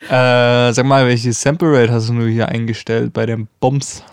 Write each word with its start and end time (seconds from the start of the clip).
Äh, 0.00 0.72
sag 0.72 0.84
mal, 0.84 1.06
welche 1.06 1.32
Sample 1.32 1.72
Rate 1.72 1.92
hast 1.92 2.08
du 2.08 2.12
nur 2.12 2.28
hier 2.28 2.48
eingestellt 2.48 3.12
bei 3.12 3.26
den 3.26 3.48
Bombs? 3.58 4.04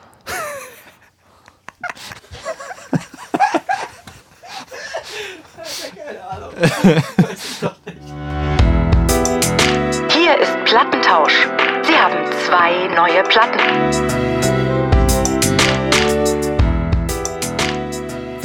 Hier 10.09 10.39
ist 10.39 10.57
Plattentausch. 10.65 11.47
Sie 11.83 11.95
haben 11.95 12.31
zwei 12.47 12.87
neue 12.95 13.21
Platten. 13.23 14.34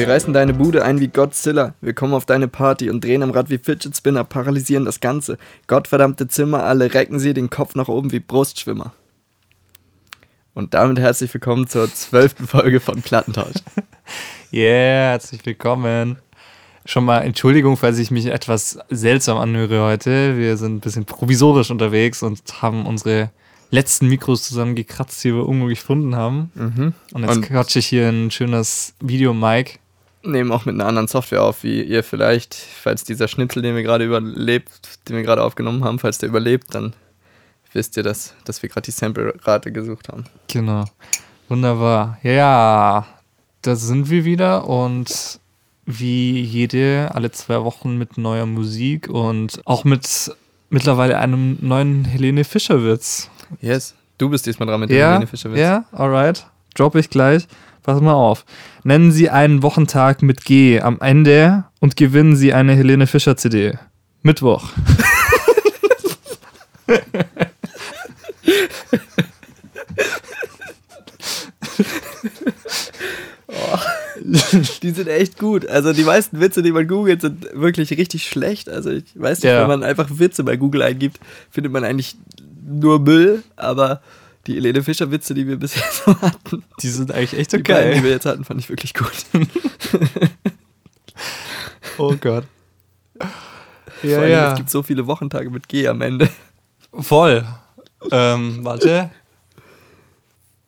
Wir 0.00 0.08
reißen 0.08 0.32
deine 0.32 0.54
Bude 0.54 0.82
ein 0.82 0.98
wie 0.98 1.08
Godzilla. 1.08 1.74
Wir 1.82 1.92
kommen 1.92 2.14
auf 2.14 2.24
deine 2.24 2.48
Party 2.48 2.88
und 2.88 3.04
drehen 3.04 3.22
am 3.22 3.32
Rad 3.32 3.50
wie 3.50 3.58
Fidget 3.58 3.94
Spinner, 3.94 4.24
paralysieren 4.24 4.86
das 4.86 5.00
Ganze. 5.00 5.36
Gottverdammte 5.66 6.26
Zimmer, 6.26 6.62
alle 6.64 6.94
recken 6.94 7.18
sie 7.18 7.34
den 7.34 7.50
Kopf 7.50 7.74
nach 7.74 7.88
oben 7.88 8.10
wie 8.10 8.18
Brustschwimmer. 8.20 8.94
Und 10.54 10.72
damit 10.72 10.98
herzlich 10.98 11.34
willkommen 11.34 11.66
zur 11.68 11.92
zwölften 11.92 12.46
Folge 12.46 12.80
von 12.80 13.02
Plattentausch. 13.02 13.56
Yeah, 14.52 15.10
herzlich 15.10 15.44
willkommen. 15.44 16.16
Schon 16.86 17.04
mal 17.04 17.18
Entschuldigung, 17.18 17.76
falls 17.76 17.98
ich 17.98 18.10
mich 18.10 18.24
etwas 18.24 18.78
seltsam 18.88 19.36
anhöre 19.36 19.82
heute. 19.82 20.38
Wir 20.38 20.56
sind 20.56 20.76
ein 20.76 20.80
bisschen 20.80 21.04
provisorisch 21.04 21.70
unterwegs 21.70 22.22
und 22.22 22.40
haben 22.62 22.86
unsere 22.86 23.30
letzten 23.70 24.08
Mikros 24.08 24.44
zusammengekratzt, 24.44 25.22
die 25.22 25.34
wir 25.34 25.40
irgendwo 25.42 25.66
gefunden 25.66 26.16
haben. 26.16 26.50
Mhm. 26.54 26.94
Und 27.12 27.22
jetzt 27.22 27.36
Und- 27.36 27.42
quatsche 27.42 27.80
ich 27.80 27.86
hier 27.86 28.08
ein 28.08 28.30
schönes 28.30 28.94
Video-Mic. 29.00 29.78
Nehmen 30.22 30.52
auch 30.52 30.64
mit 30.66 30.74
einer 30.74 30.86
anderen 30.86 31.08
Software 31.08 31.42
auf, 31.42 31.62
wie 31.62 31.82
ihr 31.82 32.04
vielleicht, 32.04 32.54
falls 32.54 33.04
dieser 33.04 33.26
Schnitzel, 33.28 33.62
den 33.62 33.74
wir 33.74 33.82
gerade 33.82 34.04
überlebt, 34.04 35.08
den 35.08 35.16
wir 35.16 35.22
gerade 35.22 35.42
aufgenommen 35.42 35.82
haben, 35.84 35.98
falls 35.98 36.18
der 36.18 36.28
überlebt, 36.28 36.74
dann 36.74 36.92
wisst 37.72 37.96
ihr, 37.96 38.02
dass, 38.02 38.34
dass 38.44 38.62
wir 38.62 38.68
gerade 38.68 38.84
die 38.84 38.90
Sample-Rate 38.90 39.72
gesucht 39.72 40.08
haben. 40.08 40.24
Genau. 40.48 40.84
Wunderbar. 41.48 42.18
Ja, 42.22 43.06
da 43.62 43.76
sind 43.76 44.10
wir 44.10 44.24
wieder 44.24 44.66
und 44.68 45.40
wie 45.86 46.40
jede, 46.40 47.10
alle 47.14 47.30
zwei 47.32 47.62
Wochen 47.64 47.96
mit 47.96 48.18
neuer 48.18 48.46
Musik 48.46 49.08
und 49.08 49.60
auch 49.64 49.84
mit 49.84 50.30
mittlerweile 50.68 51.18
einem 51.18 51.56
neuen 51.60 52.04
Helene 52.04 52.44
Fischer-Witz. 52.44 53.28
Yes, 53.60 53.94
du 54.18 54.28
bist 54.28 54.46
diesmal 54.46 54.68
dran 54.68 54.80
mit 54.80 54.90
dem 54.90 54.98
Ja, 54.98 55.08
Helene 55.12 55.26
Fischer-Witz. 55.26 55.58
ja, 55.58 55.84
alright. 55.92 56.46
Drop 56.74 56.94
ich 56.94 57.10
gleich. 57.10 57.48
Pass 57.90 58.00
mal 58.00 58.12
auf. 58.14 58.44
Nennen 58.84 59.10
Sie 59.10 59.30
einen 59.30 59.64
Wochentag 59.64 60.22
mit 60.22 60.44
G 60.44 60.80
am 60.80 61.00
Ende 61.00 61.64
und 61.80 61.96
gewinnen 61.96 62.36
Sie 62.36 62.54
eine 62.54 62.72
Helene 62.76 63.08
Fischer 63.08 63.36
CD. 63.36 63.76
Mittwoch. 64.22 64.68
Die 74.82 74.90
sind 74.90 75.08
echt 75.08 75.38
gut. 75.38 75.66
Also 75.68 75.92
die 75.92 76.04
meisten 76.04 76.40
Witze, 76.40 76.62
die 76.62 76.72
man 76.72 76.86
googelt, 76.86 77.20
sind 77.22 77.46
wirklich 77.54 77.90
richtig 77.92 78.24
schlecht. 78.26 78.68
Also 78.68 78.90
ich 78.90 79.04
weiß 79.14 79.38
nicht, 79.42 79.50
Ja. 79.50 79.60
wenn 79.62 79.68
man 79.68 79.82
einfach 79.82 80.08
Witze 80.10 80.44
bei 80.44 80.56
Google 80.56 80.82
eingibt, 80.82 81.18
findet 81.50 81.72
man 81.72 81.84
eigentlich 81.84 82.16
nur 82.66 83.00
Müll, 83.00 83.42
aber 83.56 84.00
die 84.46 84.54
Helene 84.54 84.82
Fischer 84.82 85.10
Witze, 85.10 85.34
die 85.34 85.46
wir 85.46 85.56
bisher 85.56 85.84
so 85.92 86.20
hatten, 86.20 86.64
Die 86.80 86.88
sind 86.88 87.12
eigentlich 87.12 87.34
echt 87.38 87.50
so 87.50 87.56
die 87.58 87.62
beiden, 87.62 87.94
die 87.94 88.02
wir 88.02 88.10
jetzt 88.10 88.26
hatten, 88.26 88.44
fand 88.44 88.60
ich 88.60 88.68
wirklich 88.68 88.94
gut. 88.94 89.12
Oh 91.98 92.14
Gott. 92.18 92.44
Vor 93.18 93.28
Ja, 94.10 94.18
allem, 94.20 94.30
ja. 94.30 94.50
Es 94.52 94.56
gibt 94.56 94.70
so 94.70 94.82
viele 94.82 95.06
Wochentage 95.06 95.50
mit 95.50 95.68
G 95.68 95.86
am 95.86 96.00
Ende. 96.00 96.30
Voll. 96.94 97.46
Ähm, 98.10 98.60
warte. 98.64 99.10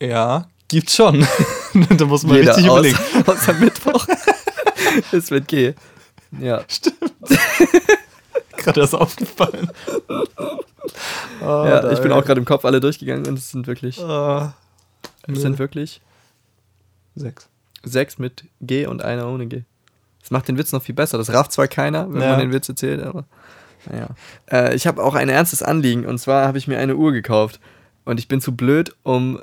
Ja, 0.01 0.49
gibt's 0.69 0.95
schon. 0.97 1.27
da 1.97 2.05
muss 2.05 2.25
man 2.25 2.37
richtig 2.37 2.69
außer, 2.69 2.89
überlegen. 2.91 2.99
außer 3.27 3.53
Mittwoch 3.55 4.07
ist 5.13 5.31
mit 5.31 5.49
G. 5.49 5.73
Ja. 6.39 6.65
Gerade 8.59 8.81
erst 8.81 8.95
aufgefallen. 8.95 9.71
Oh, 11.41 11.45
ja 11.67 11.91
ich 11.93 12.01
bin 12.01 12.13
auch 12.13 12.25
gerade 12.25 12.39
im 12.41 12.45
Kopf 12.45 12.65
alle 12.65 12.81
durchgegangen 12.81 13.27
und 13.27 13.39
es 13.39 13.51
sind 13.51 13.67
wirklich, 13.67 13.99
Oh, 14.01 14.49
es 15.27 15.41
sind 15.41 15.59
wirklich 15.59 16.01
sechs. 17.15 17.49
sechs 17.85 18.19
mit 18.19 18.45
G 18.61 18.87
und 18.87 19.03
einer 19.03 19.29
ohne 19.29 19.47
G. 19.47 19.63
Das 20.21 20.31
macht 20.31 20.49
den 20.49 20.57
Witz 20.59 20.73
noch 20.73 20.83
viel 20.83 20.95
besser. 20.95 21.19
Das 21.19 21.33
rafft 21.33 21.53
zwar 21.53 21.67
keiner, 21.69 22.13
wenn 22.13 22.23
Ja. 22.23 22.31
man 22.31 22.39
den 22.41 22.53
Witz 22.53 22.69
erzählt, 22.69 23.03
aber 23.03 23.25
naja. 23.91 24.09
Äh, 24.51 24.75
ich 24.77 24.87
habe 24.87 25.03
auch 25.03 25.15
ein 25.15 25.29
ernstes 25.29 25.63
Anliegen 25.63 26.07
und 26.07 26.19
zwar 26.19 26.47
habe 26.47 26.59
ich 26.59 26.69
mir 26.69 26.79
eine 26.79 26.95
Uhr 26.97 27.13
gekauft 27.13 27.59
und 28.05 28.19
ich 28.21 28.29
bin 28.29 28.41
zu 28.41 28.55
blöd, 28.55 28.95
um 29.03 29.41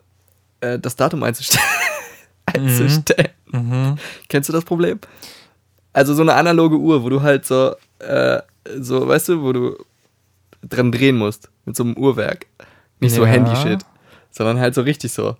äh, 0.62 0.80
das 0.80 0.96
Datum 0.96 1.24
einzustellen. 1.24 1.64
einzustellen. 2.46 3.30
Mhm. 3.52 3.97
Kennst 4.30 4.47
du 4.50 4.53
das 4.53 4.64
Problem? 4.66 5.00
Also 5.91 6.14
so 6.14 6.22
eine 6.22 6.36
analoge 6.36 6.78
Uhr, 6.78 7.03
wo 7.03 7.09
du 7.09 7.22
halt 7.22 7.46
so, 7.46 7.76
äh, 8.00 8.41
so, 8.80 9.08
weißt 9.08 9.30
du, 9.30 9.41
wo 9.41 9.52
du 9.53 9.76
dran 10.62 10.92
drehen 10.92 11.18
musst 11.18 11.50
mit 11.66 11.75
so 11.75 11.84
einem 11.84 11.96
Uhrwerk. 11.97 12.46
Nicht 13.00 13.16
so 13.16 13.24
Ja. 13.24 13.31
Handy-Shit, 13.31 13.86
sondern 14.31 14.59
halt 14.59 14.75
so 14.75 14.81
richtig 14.81 15.12
so. 15.12 15.38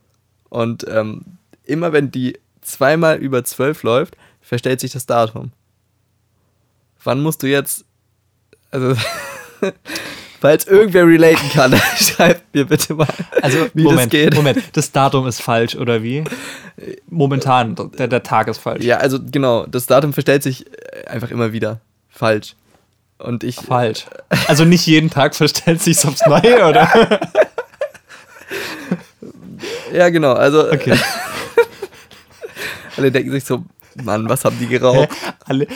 Und 0.50 0.86
ähm, 0.90 1.22
immer 1.66 1.94
wenn 1.94 2.12
die 2.12 2.38
zweimal 2.62 3.18
über 3.18 3.44
zwölf 3.44 3.84
läuft, 3.84 4.16
verstellt 4.42 4.80
sich 4.80 4.92
das 4.92 5.06
Datum. 5.06 5.52
Wann 7.04 7.22
musst 7.22 7.44
du 7.44 7.48
jetzt, 7.48 7.86
also, 8.72 8.96
falls 10.40 10.68
irgendwer 10.68 11.06
relaten 11.06 11.50
kann, 11.50 11.76
schreibt 11.98 12.54
mir 12.54 12.66
bitte 12.66 12.94
mal, 12.94 13.08
Also, 13.42 13.68
wie 13.74 13.84
Moment, 13.84 14.02
das 14.02 14.10
geht. 14.10 14.36
Moment, 14.36 14.64
das 14.74 14.92
Datum 14.92 15.28
ist 15.28 15.42
falsch, 15.42 15.76
oder 15.76 16.04
wie? 16.04 16.24
Momentan, 17.10 17.76
der, 17.98 18.08
der 18.08 18.24
Tag 18.24 18.48
ist 18.48 18.60
falsch. 18.60 18.84
Ja, 18.84 18.98
also 18.98 19.20
genau, 19.22 19.66
das 19.66 19.86
Datum 19.86 20.14
verstellt 20.14 20.44
sich 20.44 20.66
einfach 21.08 21.30
immer 21.32 21.52
wieder 21.54 21.82
falsch. 22.10 22.56
Und 23.20 23.44
ich, 23.44 23.56
Falsch. 23.58 24.06
Also 24.48 24.66
nicht 24.66 24.86
jeden 24.88 25.10
Tag 25.10 25.36
verstellt 25.36 25.82
sich 25.82 26.04
aufs 26.06 26.26
Neue, 26.26 26.66
oder? 26.68 27.20
ja 29.94 30.10
genau, 30.10 30.34
also 30.34 30.70
Okay. 30.72 30.98
alle 32.98 33.12
denken 33.12 33.32
sich 33.32 33.44
so, 33.46 33.64
Mann, 34.04 34.30
was 34.30 34.46
haben 34.46 34.58
die 34.60 34.68
geraucht? 34.68 35.10
alle, 35.46 35.68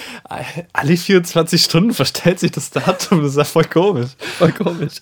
alle 0.72 0.96
24 0.98 1.62
Stunden 1.64 1.94
verstellt 1.94 2.40
sich 2.40 2.52
das 2.52 2.70
Datum, 2.72 3.22
das 3.22 3.32
ist 3.32 3.38
ja 3.38 3.44
voll 3.44 3.66
komisch. 3.66 4.12
Voll 4.38 4.52
komisch. 4.54 4.94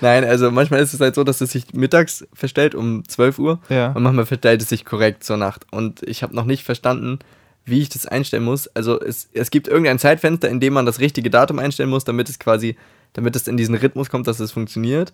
Nein, 0.00 0.24
also 0.24 0.50
manchmal 0.50 0.80
ist 0.80 0.94
es 0.94 1.00
halt 1.00 1.14
so, 1.14 1.24
dass 1.24 1.40
es 1.40 1.50
sich 1.52 1.72
mittags 1.72 2.26
verstellt 2.32 2.74
um 2.74 3.02
12 3.08 3.38
Uhr 3.38 3.58
Ja. 3.68 3.88
und 3.92 4.02
manchmal 4.02 4.26
verstellt 4.26 4.62
es 4.62 4.68
sich 4.68 4.84
korrekt 4.84 5.24
zur 5.24 5.36
Nacht. 5.38 5.66
Und 5.72 6.02
ich 6.02 6.22
habe 6.22 6.36
noch 6.36 6.44
nicht 6.44 6.62
verstanden, 6.62 7.18
wie 7.68 7.80
ich 7.80 7.88
das 7.88 8.06
einstellen 8.06 8.44
muss. 8.44 8.68
Also 8.68 9.00
es, 9.00 9.28
es 9.32 9.50
gibt 9.50 9.68
irgendein 9.68 9.98
Zeitfenster, 9.98 10.48
in 10.48 10.60
dem 10.60 10.72
man 10.72 10.86
das 10.86 10.98
richtige 11.00 11.30
Datum 11.30 11.58
einstellen 11.58 11.90
muss, 11.90 12.04
damit 12.04 12.28
es 12.28 12.38
quasi, 12.38 12.76
damit 13.12 13.36
es 13.36 13.48
in 13.48 13.56
diesen 13.56 13.74
Rhythmus 13.74 14.10
kommt, 14.10 14.26
dass 14.26 14.40
es 14.40 14.52
funktioniert. 14.52 15.12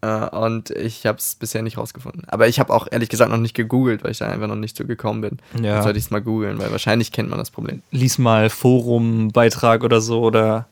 Äh, 0.00 0.06
Und 0.36 0.70
ich 0.70 1.06
habe 1.06 1.18
es 1.18 1.34
bisher 1.36 1.62
nicht 1.62 1.78
rausgefunden. 1.78 2.24
Aber 2.28 2.48
ich 2.48 2.60
habe 2.60 2.72
auch 2.72 2.86
ehrlich 2.90 3.08
gesagt 3.08 3.30
noch 3.30 3.38
nicht 3.38 3.54
gegoogelt, 3.54 4.04
weil 4.04 4.10
ich 4.10 4.18
da 4.18 4.28
einfach 4.28 4.48
noch 4.48 4.56
nicht 4.56 4.76
so 4.76 4.84
gekommen 4.84 5.20
bin. 5.20 5.38
Ja. 5.62 5.74
Dann 5.74 5.82
sollte 5.82 5.98
ich 5.98 6.04
es 6.06 6.10
mal 6.10 6.20
googeln, 6.20 6.58
weil 6.58 6.70
wahrscheinlich 6.70 7.10
kennt 7.12 7.30
man 7.30 7.38
das 7.38 7.50
Problem. 7.50 7.82
Lies 7.90 8.18
mal 8.18 8.50
Forum-Beitrag 8.50 9.82
oder 9.84 10.00
so 10.00 10.22
oder 10.22 10.66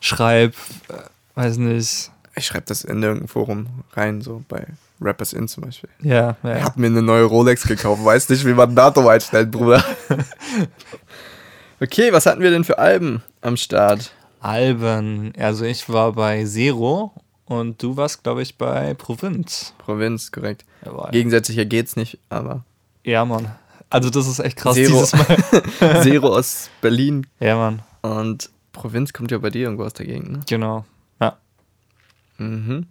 schreib, 0.00 0.54
äh, 0.88 0.94
weiß 1.34 1.56
nicht. 1.58 2.10
Ich 2.38 2.46
schreibe 2.46 2.66
das 2.66 2.84
in 2.84 3.02
irgendein 3.02 3.28
Forum 3.28 3.66
rein, 3.94 4.20
so 4.20 4.42
bei 4.48 4.66
Rappers 5.00 5.32
In 5.32 5.48
zum 5.48 5.64
Beispiel. 5.64 5.90
Ja, 6.02 6.36
ja. 6.42 6.56
Ich 6.56 6.64
hab 6.64 6.76
mir 6.76 6.86
eine 6.86 7.02
neue 7.02 7.24
Rolex 7.24 7.66
gekauft, 7.66 8.04
weiß 8.04 8.28
nicht, 8.28 8.44
wie 8.44 8.52
man 8.52 8.74
Datum 8.74 9.06
einstellt, 9.06 9.50
Bruder. 9.50 9.82
okay, 11.80 12.12
was 12.12 12.26
hatten 12.26 12.42
wir 12.42 12.50
denn 12.50 12.64
für 12.64 12.78
Alben 12.78 13.22
am 13.40 13.56
Start? 13.56 14.12
Alben. 14.40 15.32
Also 15.38 15.64
ich 15.64 15.88
war 15.88 16.12
bei 16.12 16.44
Zero 16.44 17.12
und 17.46 17.82
du 17.82 17.96
warst, 17.96 18.22
glaube 18.22 18.42
ich, 18.42 18.58
bei 18.58 18.94
Provinz. 18.94 19.72
Provinz, 19.78 20.30
korrekt. 20.30 20.64
Jawohl. 20.84 21.10
Gegensätzlicher 21.12 21.64
geht's 21.64 21.96
nicht, 21.96 22.18
aber 22.28 22.64
Ja, 23.02 23.24
Mann. 23.24 23.50
Also 23.88 24.10
das 24.10 24.26
ist 24.26 24.40
echt 24.40 24.56
krass 24.56 24.74
Zero. 24.74 24.92
dieses 24.92 25.12
Mal. 25.14 26.02
Zero 26.02 26.36
aus 26.36 26.70
Berlin 26.80 27.26
ja, 27.40 27.56
Mann. 27.56 27.82
und 28.02 28.50
Provinz 28.72 29.12
kommt 29.12 29.30
ja 29.30 29.38
bei 29.38 29.50
dir 29.50 29.62
irgendwo 29.62 29.84
aus 29.84 29.94
der 29.94 30.06
Gegend, 30.06 30.32
ne? 30.32 30.40
Genau. 30.48 30.84
Mhm. 32.38 32.86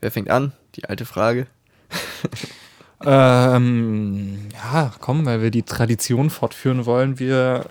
Wer 0.00 0.10
fängt 0.10 0.30
an? 0.30 0.52
Die 0.76 0.86
alte 0.86 1.04
Frage. 1.04 1.46
Ähm, 3.02 4.48
ja, 4.52 4.92
komm, 5.00 5.24
weil 5.24 5.40
wir 5.40 5.50
die 5.50 5.62
Tradition 5.62 6.28
fortführen 6.28 6.84
wollen. 6.84 7.18
Wir 7.18 7.64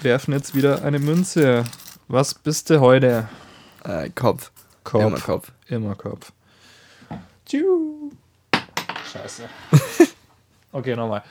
werfen 0.00 0.32
jetzt 0.32 0.54
wieder 0.54 0.82
eine 0.84 0.98
Münze. 0.98 1.64
Was 2.08 2.34
bist 2.34 2.70
du 2.70 2.80
heute? 2.80 3.28
Äh, 3.84 4.08
Kopf. 4.10 4.50
Kopf. 4.84 5.04
Immer 5.04 5.18
Kopf. 5.18 5.52
Immer 5.68 5.94
Kopf. 5.94 6.32
Tschu. 7.44 8.10
Scheiße. 9.12 9.48
okay, 10.72 10.96
nochmal. 10.96 11.22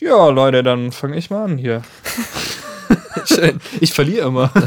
Ja, 0.00 0.28
Leute, 0.28 0.62
dann 0.62 0.92
fange 0.92 1.16
ich 1.16 1.30
mal 1.30 1.44
an 1.44 1.58
hier. 1.58 1.82
Schön. 3.26 3.60
Ich 3.80 3.92
verliere 3.92 4.28
immer. 4.28 4.52
Hier 4.52 4.66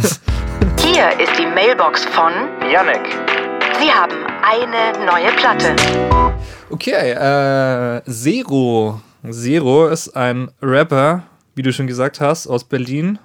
Hier 0.93 1.19
ist 1.19 1.39
die 1.39 1.47
Mailbox 1.47 2.05
von 2.05 2.31
Yannick. 2.71 3.17
Sie 3.79 3.89
haben 3.91 4.13
eine 4.43 5.03
neue 5.03 5.31
Platte. 5.37 5.75
Okay, 6.69 7.13
äh, 7.13 8.03
Zero. 8.03 9.01
Zero 9.27 9.87
ist 9.87 10.15
ein 10.15 10.51
Rapper, 10.61 11.23
wie 11.55 11.63
du 11.63 11.73
schon 11.73 11.87
gesagt 11.87 12.21
hast, 12.21 12.45
aus 12.45 12.63
Berlin. 12.63 13.17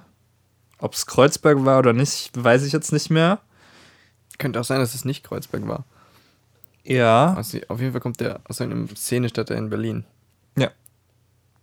Ob 0.79 0.95
es 0.95 1.05
Kreuzberg 1.05 1.63
war 1.67 1.79
oder 1.79 1.93
nicht, 1.93 2.31
weiß 2.43 2.65
ich 2.65 2.73
jetzt 2.73 2.91
nicht 2.91 3.11
mehr. 3.11 3.39
Könnte 4.39 4.61
auch 4.61 4.65
sein, 4.65 4.81
dass 4.81 4.95
es 4.95 5.05
nicht 5.05 5.23
Kreuzberg 5.23 5.69
war. 5.69 5.85
Ja. 6.85 7.35
Also, 7.35 7.59
auf 7.69 7.81
jeden 7.81 7.93
Fall 7.93 8.01
kommt 8.01 8.21
der 8.21 8.41
aus 8.49 8.63
einem 8.63 8.89
Szenestadt 8.97 9.51
in 9.51 9.69
Berlin. 9.69 10.07
Ja. 10.57 10.71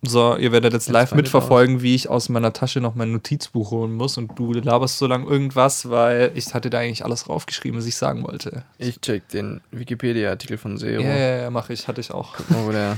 So, 0.07 0.35
ihr 0.37 0.51
werdet 0.51 0.73
jetzt 0.73 0.89
live 0.89 1.13
mitverfolgen, 1.13 1.81
wie 1.81 1.95
ich 1.95 2.09
aus 2.09 2.29
meiner 2.29 2.53
Tasche 2.53 2.79
noch 2.81 2.95
mein 2.95 3.11
Notizbuch 3.11 3.71
holen 3.71 3.93
muss 3.93 4.17
und 4.17 4.37
du 4.37 4.53
laberst 4.53 4.97
so 4.97 5.07
lange 5.07 5.25
irgendwas, 5.27 5.89
weil 5.89 6.31
ich 6.35 6.53
hatte 6.53 6.69
da 6.69 6.79
eigentlich 6.79 7.03
alles 7.03 7.23
draufgeschrieben, 7.23 7.79
was 7.79 7.85
ich 7.85 7.95
sagen 7.95 8.23
wollte. 8.23 8.63
Ich 8.77 8.99
check 9.01 9.27
den 9.29 9.61
Wikipedia-Artikel 9.71 10.57
von 10.57 10.77
Zero. 10.77 11.01
Ja, 11.01 11.09
ja, 11.15 11.35
ja, 11.43 11.49
mach 11.49 11.69
ich, 11.69 11.87
hatte 11.87 12.01
ich 12.01 12.11
auch. 12.11 12.35
Guck 12.37 12.49
mal, 12.51 12.65
wo 12.65 12.71
der 12.71 12.97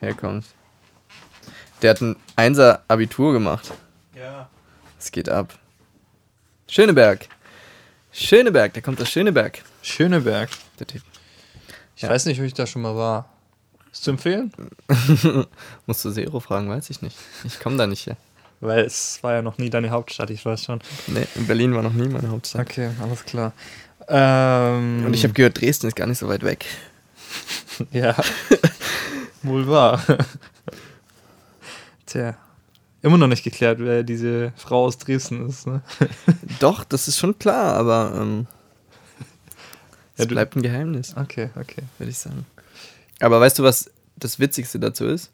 herkommt. 0.00 0.44
Der 1.82 1.90
hat 1.90 2.00
ein 2.00 2.16
Einser-Abitur 2.36 3.32
gemacht. 3.32 3.72
Ja. 4.16 4.48
Es 4.98 5.10
geht 5.12 5.28
ab. 5.28 5.54
Schöneberg. 6.68 7.26
Schöneberg, 8.12 8.72
der 8.74 8.82
kommt 8.82 9.00
aus 9.00 9.08
Schöneberg. 9.10 9.62
Schöneberg. 9.82 10.50
Der 10.78 10.86
Typ. 10.86 11.02
Ich 11.96 12.02
Ja. 12.02 12.08
weiß 12.10 12.26
nicht, 12.26 12.38
ob 12.40 12.46
ich 12.46 12.54
da 12.54 12.66
schon 12.66 12.82
mal 12.82 12.96
war. 12.96 13.28
Ist 13.92 14.04
zu 14.04 14.10
empfehlen? 14.12 14.52
Musst 15.86 16.04
du 16.04 16.10
Zero 16.12 16.40
fragen, 16.40 16.68
weiß 16.68 16.90
ich 16.90 17.02
nicht. 17.02 17.16
Ich 17.44 17.58
komme 17.60 17.76
da 17.76 17.86
nicht 17.86 18.06
her. 18.06 18.16
Weil 18.60 18.80
es 18.84 19.18
war 19.22 19.32
ja 19.34 19.42
noch 19.42 19.58
nie 19.58 19.70
deine 19.70 19.90
Hauptstadt, 19.90 20.30
ich 20.30 20.44
weiß 20.44 20.64
schon. 20.64 20.80
Nee, 21.06 21.26
in 21.34 21.46
Berlin 21.46 21.74
war 21.74 21.82
noch 21.82 21.92
nie 21.94 22.08
meine 22.08 22.28
Hauptstadt. 22.28 22.62
Okay, 22.68 22.90
alles 23.02 23.24
klar. 23.24 23.52
Ähm, 24.08 25.04
Und 25.06 25.14
ich 25.14 25.24
habe 25.24 25.32
gehört, 25.34 25.60
Dresden 25.60 25.86
ist 25.86 25.96
gar 25.96 26.06
nicht 26.06 26.18
so 26.18 26.28
weit 26.28 26.42
weg. 26.42 26.64
Ja. 27.92 28.14
Wohl 29.42 29.66
wahr. 29.66 30.02
Tja. 32.06 32.36
Immer 33.02 33.16
noch 33.16 33.28
nicht 33.28 33.42
geklärt, 33.44 33.78
wer 33.80 34.02
diese 34.02 34.52
Frau 34.56 34.84
aus 34.84 34.98
Dresden 34.98 35.48
ist, 35.48 35.66
ne? 35.66 35.80
Doch, 36.58 36.84
das 36.84 37.08
ist 37.08 37.16
schon 37.18 37.38
klar, 37.38 37.74
aber 37.76 38.12
ähm, 38.20 38.46
es 40.14 40.18
Ja, 40.18 40.24
du- 40.26 40.34
bleibt 40.34 40.56
ein 40.56 40.62
Geheimnis, 40.62 41.14
Okay, 41.16 41.48
okay. 41.58 41.82
würde 41.98 42.10
ich 42.10 42.18
sagen. 42.18 42.44
Aber 43.20 43.40
weißt 43.40 43.58
du, 43.58 43.62
was 43.62 43.90
das 44.16 44.38
Witzigste 44.38 44.78
dazu 44.80 45.06
ist? 45.06 45.30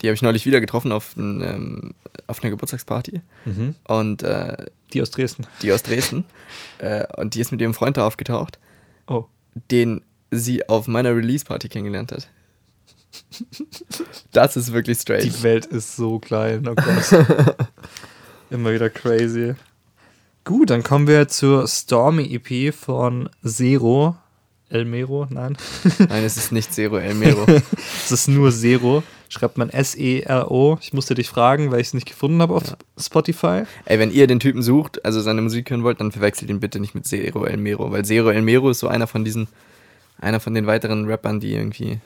Die 0.00 0.08
habe 0.08 0.14
ich 0.14 0.22
neulich 0.22 0.46
wieder 0.46 0.60
getroffen 0.60 0.90
auf, 0.90 1.16
ein, 1.16 1.40
ähm, 1.42 1.94
auf 2.26 2.42
einer 2.42 2.50
Geburtstagsparty. 2.50 3.20
Mhm. 3.44 3.74
Und 3.86 4.22
äh, 4.22 4.66
Die 4.92 5.00
aus 5.02 5.10
Dresden. 5.10 5.46
die 5.62 5.72
aus 5.72 5.82
Dresden. 5.82 6.24
äh, 6.78 7.04
und 7.16 7.34
die 7.34 7.40
ist 7.40 7.52
mit 7.52 7.60
ihrem 7.60 7.74
Freund 7.74 7.96
da 7.96 8.06
aufgetaucht, 8.06 8.58
Oh. 9.06 9.26
den 9.70 10.02
sie 10.30 10.68
auf 10.68 10.88
meiner 10.88 11.14
Release-Party 11.14 11.68
kennengelernt 11.68 12.12
hat. 12.12 12.28
Das 14.32 14.56
ist 14.56 14.72
wirklich 14.72 14.98
strange. 14.98 15.24
Die 15.24 15.42
Welt 15.42 15.66
ist 15.66 15.96
so 15.96 16.18
klein, 16.18 16.66
oh 16.66 16.74
Gott. 16.74 17.26
Immer 18.50 18.72
wieder 18.72 18.88
crazy. 18.88 19.54
Gut, 20.44 20.70
dann 20.70 20.82
kommen 20.82 21.06
wir 21.06 21.28
zur 21.28 21.68
Stormy 21.68 22.34
EP 22.34 22.74
von 22.74 23.28
Zero. 23.46 24.16
Elmero? 24.72 25.26
Nein. 25.30 25.56
Nein, 25.98 26.24
es 26.24 26.36
ist 26.36 26.52
nicht 26.52 26.72
Zero 26.72 26.98
El 26.98 27.14
Mero. 27.14 27.46
Es 28.04 28.10
ist 28.12 28.28
nur 28.28 28.50
Zero. 28.52 29.02
Schreibt 29.28 29.56
man 29.56 29.70
S-E-R-O. 29.70 30.78
Ich 30.82 30.92
musste 30.92 31.14
dich 31.14 31.28
fragen, 31.28 31.70
weil 31.70 31.80
ich 31.80 31.86
es 31.88 31.94
nicht 31.94 32.06
gefunden 32.06 32.42
habe 32.42 32.54
auf 32.54 32.64
Spotify. 33.00 33.62
Ey, 33.86 33.98
wenn 33.98 34.10
ihr 34.12 34.26
den 34.26 34.40
Typen 34.40 34.62
sucht, 34.62 35.04
also 35.04 35.20
seine 35.20 35.40
Musik 35.40 35.70
hören 35.70 35.82
wollt, 35.84 36.00
dann 36.00 36.12
verwechselt 36.12 36.50
ihn 36.50 36.60
bitte 36.60 36.80
nicht 36.80 36.94
mit 36.94 37.06
Zero 37.06 37.44
El 37.46 37.56
Mero, 37.56 37.90
weil 37.92 38.04
Zero 38.04 38.30
El 38.30 38.42
Mero 38.42 38.68
ist 38.70 38.80
so 38.80 38.88
einer 38.88 39.06
von 39.06 39.24
diesen, 39.24 39.48
einer 40.18 40.40
von 40.40 40.52
den 40.54 40.66
weiteren 40.66 41.06
Rappern, 41.06 41.40
die 41.40 41.54
irgendwie 41.54 41.98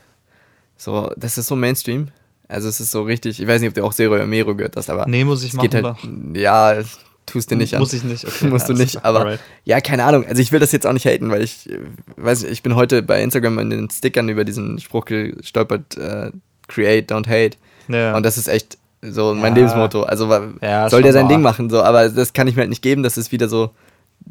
so, 0.77 1.11
das 1.17 1.37
ist 1.39 1.49
so 1.49 1.57
Mainstream. 1.57 2.09
Also 2.49 2.69
es 2.69 2.79
ist 2.79 2.93
so 2.93 3.03
richtig, 3.03 3.41
ich 3.41 3.49
weiß 3.49 3.61
nicht, 3.61 3.71
ob 3.71 3.75
du 3.75 3.85
auch 3.85 3.95
Zero 3.95 4.15
El 4.15 4.27
Mero 4.29 4.55
gehört 4.55 4.77
hast, 4.77 4.89
aber 4.89 5.07
Nee, 5.09 5.25
muss 5.25 5.43
ich 5.43 5.49
es 5.51 5.55
machen. 5.57 5.69
geht 5.71 5.83
halt, 5.83 5.97
ja, 6.37 6.81
tust 7.27 7.51
du 7.51 7.57
nicht 7.57 7.75
an. 7.75 7.81
Muss 7.81 7.93
ich 7.93 8.05
nicht, 8.05 8.25
okay. 8.25 8.47
Musst 8.49 8.69
du 8.69 8.73
alles 8.73 8.95
nicht, 8.95 9.05
aber 9.05 9.21
Alright. 9.21 9.41
ja, 9.65 9.81
keine 9.81 10.05
Ahnung. 10.05 10.25
Also 10.27 10.41
ich 10.41 10.53
will 10.53 10.61
das 10.61 10.73
jetzt 10.73 10.87
auch 10.87 10.93
nicht 10.93 11.05
haten, 11.07 11.31
weil 11.31 11.43
ich 11.43 11.69
äh, 11.71 11.79
weiß 12.17 12.43
nicht, 12.43 12.53
ich 12.53 12.63
bin 12.63 12.75
heute 12.77 13.03
bei 13.03 13.23
Instagram 13.23 13.59
in 13.59 13.71
den 13.71 13.91
Stickern 13.91 14.29
über 14.29 14.45
diesen 14.45 14.79
Spruch 14.79 15.05
gestolpert, 15.05 15.97
äh, 15.99 16.31
create, 16.69 17.11
don't 17.13 17.27
hate. 17.29 17.57
Ja. 17.89 18.17
Und 18.17 18.25
das 18.25 18.39
ist 18.39 18.49
echt 18.49 18.79
so 19.03 19.35
mein 19.35 19.53
Ja. 19.55 19.61
Lebensmotto. 19.61 20.03
Also 20.05 20.29
Ja, 20.61 20.89
soll 20.91 21.03
der 21.03 21.13
sein. 21.13 21.29
Ding 21.29 21.43
machen, 21.43 21.69
so, 21.71 21.83
aber 21.83 22.09
das 22.09 22.33
kann 22.33 22.49
ich 22.49 22.57
mir 22.57 22.63
halt 22.63 22.71
nicht 22.71 22.83
geben. 22.83 23.03
Das 23.03 23.17
ist 23.19 23.31
wieder 23.33 23.49
so 23.49 23.71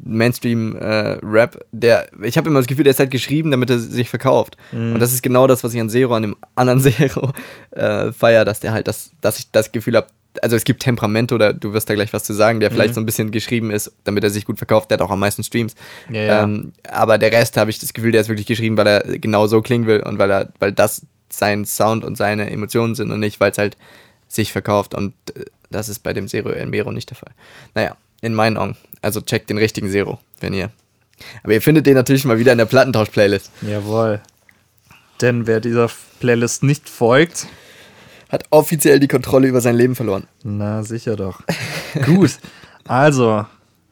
Mainstream-Rap. 0.04 1.66
der, 1.72 2.08
ich 2.24 2.38
habe 2.38 2.50
immer 2.50 2.60
das 2.60 2.68
Gefühl, 2.68 2.84
der 2.84 2.92
ist 2.92 3.00
halt 3.00 3.12
geschrieben, 3.12 3.52
damit 3.52 3.70
er 3.70 3.80
sich 3.80 4.10
verkauft. 4.10 4.58
Mhm. 4.72 4.94
Und 4.96 5.00
das 5.00 5.14
ist 5.14 5.22
genau 5.24 5.48
das, 5.48 5.64
was 5.64 5.74
ich 5.74 5.80
an 5.80 5.90
Zero, 5.90 6.14
an 6.16 6.24
dem 6.24 6.36
anderen 6.56 6.80
Zero 6.82 7.32
äh, 7.72 8.12
feier, 8.12 8.46
dass 8.46 8.60
der 8.60 8.74
halt 8.74 8.88
das, 8.88 9.12
dass 9.22 9.40
ich 9.40 9.52
das 9.52 9.72
Gefühl 9.72 9.96
habe, 9.96 10.08
also 10.44 10.56
es 10.56 10.64
gibt 10.64 10.82
Temperament 10.84 11.32
oder 11.32 11.54
du 11.54 11.74
wirst 11.74 11.90
da 11.90 11.94
gleich 11.96 12.14
was 12.14 12.24
zu 12.24 12.34
sagen, 12.34 12.60
der 12.60 12.72
vielleicht 12.72 12.90
Mhm. 12.92 12.96
so 12.96 13.02
ein 13.02 13.06
bisschen 13.06 13.32
geschrieben 13.32 13.72
ist, 13.72 13.92
damit 14.04 14.24
er 14.24 14.30
sich 14.30 14.46
gut 14.46 14.58
verkauft, 14.58 14.90
der 14.92 14.98
hat 14.98 15.02
auch 15.06 15.12
am 15.12 15.20
meisten 15.20 15.44
Streams. 15.44 15.76
Ja, 16.10 16.22
ja. 16.22 16.44
Ähm, 16.44 16.74
aber 16.90 17.18
der 17.18 17.32
Rest 17.32 17.58
habe 17.58 17.70
ich 17.70 17.80
das 17.80 17.94
Gefühl, 17.94 18.12
der 18.12 18.22
ist 18.22 18.30
wirklich 18.30 18.48
geschrieben, 18.48 18.78
weil 18.78 18.88
er 18.88 19.02
genau 19.20 19.48
so 19.48 19.62
klingen 19.62 19.88
will 19.88 20.02
und 20.02 20.20
weil 20.20 20.32
er, 20.32 20.50
weil 20.60 20.72
das 20.72 21.02
sein 21.30 21.66
Sound 21.66 22.04
und 22.06 22.18
seine 22.18 22.50
Emotionen 22.50 22.96
sind 22.96 23.12
und 23.12 23.20
nicht, 23.20 23.40
weil 23.40 23.52
es 23.52 23.58
halt 23.58 23.78
sich 24.28 24.52
verkauft. 24.52 24.94
Und 24.94 25.14
äh, 25.36 25.46
das 25.72 25.90
ist 25.90 26.00
bei 26.00 26.14
dem 26.14 26.28
Zero 26.28 26.50
El 26.50 26.68
Mero 26.68 26.92
nicht 26.92 27.10
der 27.10 27.18
Fall. 27.18 27.32
Naja, 27.74 27.96
in 28.22 28.34
meinen 28.34 28.58
Augen. 28.58 28.78
Also 29.02 29.22
checkt 29.22 29.50
den 29.50 29.58
richtigen 29.58 29.90
Zero, 29.92 30.20
wenn 30.40 30.54
ihr. 30.54 30.72
Aber 31.44 31.54
ihr 31.54 31.62
findet 31.62 31.86
den 31.86 31.94
natürlich 31.96 32.26
mal 32.26 32.40
wieder 32.40 32.52
in 32.52 32.58
der 32.58 32.66
Plattentausch-Playlist. 32.66 33.52
Jawohl. 33.62 34.22
Denn 35.22 35.48
wer 35.48 35.60
dieser 35.62 35.90
Playlist 36.20 36.64
nicht 36.64 36.90
folgt, 36.90 37.48
Hat 38.30 38.46
offiziell 38.50 39.00
die 39.00 39.08
Kontrolle 39.08 39.48
über 39.48 39.62
sein 39.62 39.76
Leben 39.76 39.96
verloren. 39.96 40.28
na 40.44 40.84
sicher 40.84 41.16
doch. 41.16 41.42
Gut. 42.06 42.40
Also, 42.88 43.46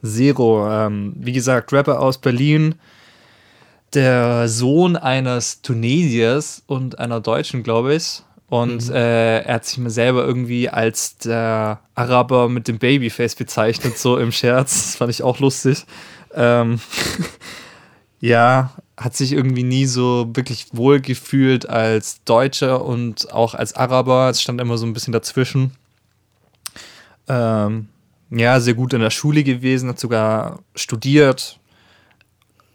Zero, 0.03 0.69
ähm, 0.69 1.13
wie 1.17 1.31
gesagt, 1.31 1.71
Rapper 1.71 1.99
aus 1.99 2.17
Berlin, 2.17 2.75
der 3.93 4.47
Sohn 4.47 4.95
eines 4.95 5.61
Tunesiers 5.61 6.63
und 6.67 6.99
einer 6.99 7.21
Deutschen, 7.21 7.63
glaube 7.63 7.95
ich. 7.95 8.23
Und 8.49 8.89
äh, 8.91 9.39
er 9.39 9.55
hat 9.55 9.65
sich 9.65 9.79
mir 9.79 9.89
selber 9.89 10.25
irgendwie 10.25 10.69
als 10.69 11.17
der 11.17 11.79
Araber 11.95 12.49
mit 12.49 12.67
dem 12.67 12.77
Babyface 12.77 13.35
bezeichnet, 13.35 13.97
so 13.97 14.17
im 14.17 14.31
Scherz. 14.31 14.73
Das 14.73 14.95
fand 14.97 15.09
ich 15.09 15.23
auch 15.23 15.39
lustig. 15.39 15.85
Ähm, 16.35 16.79
ja, 18.19 18.71
hat 19.03 19.17
sich 19.17 19.33
irgendwie 19.33 19.63
nie 19.63 19.85
so 19.85 20.29
wirklich 20.33 20.67
wohl 20.71 21.01
gefühlt 21.01 21.67
als 21.67 22.23
Deutscher 22.23 22.85
und 22.85 23.33
auch 23.33 23.53
als 23.53 23.75
Araber. 23.75 24.29
Es 24.29 24.41
stand 24.41 24.61
immer 24.61 24.77
so 24.77 24.85
ein 24.85 24.93
bisschen 24.93 25.11
dazwischen. 25.11 25.71
Ähm, 27.27 27.89
ja, 28.29 28.61
sehr 28.61 28.75
gut 28.75 28.93
in 28.93 29.01
der 29.01 29.09
Schule 29.09 29.43
gewesen, 29.43 29.89
hat 29.89 29.99
sogar 29.99 30.59
studiert, 30.73 31.59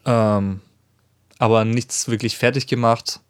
ähm, 0.04 0.60
aber 1.38 1.64
nichts 1.64 2.08
wirklich 2.08 2.36
fertig 2.36 2.66
gemacht 2.66 3.20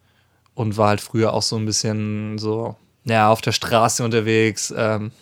und 0.55 0.77
war 0.77 0.89
halt 0.89 1.01
früher 1.01 1.33
auch 1.35 1.43
so 1.43 1.57
ein 1.57 1.67
bisschen 1.67 2.39
so, 2.39 2.75
ja, 3.05 3.31
auf 3.31 3.41
der 3.41 3.53
Straße 3.53 4.05
unterwegs. 4.05 4.75
Ähm, 4.77 5.13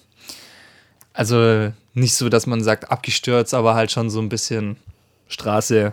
also 1.12 1.72
nicht 1.92 2.14
so, 2.14 2.30
dass 2.30 2.46
man 2.46 2.64
sagt 2.64 2.90
abgestürzt, 2.90 3.52
aber 3.52 3.74
halt 3.74 3.92
schon 3.92 4.08
so 4.08 4.20
ein 4.20 4.30
bisschen 4.30 4.76
Straße. 5.28 5.92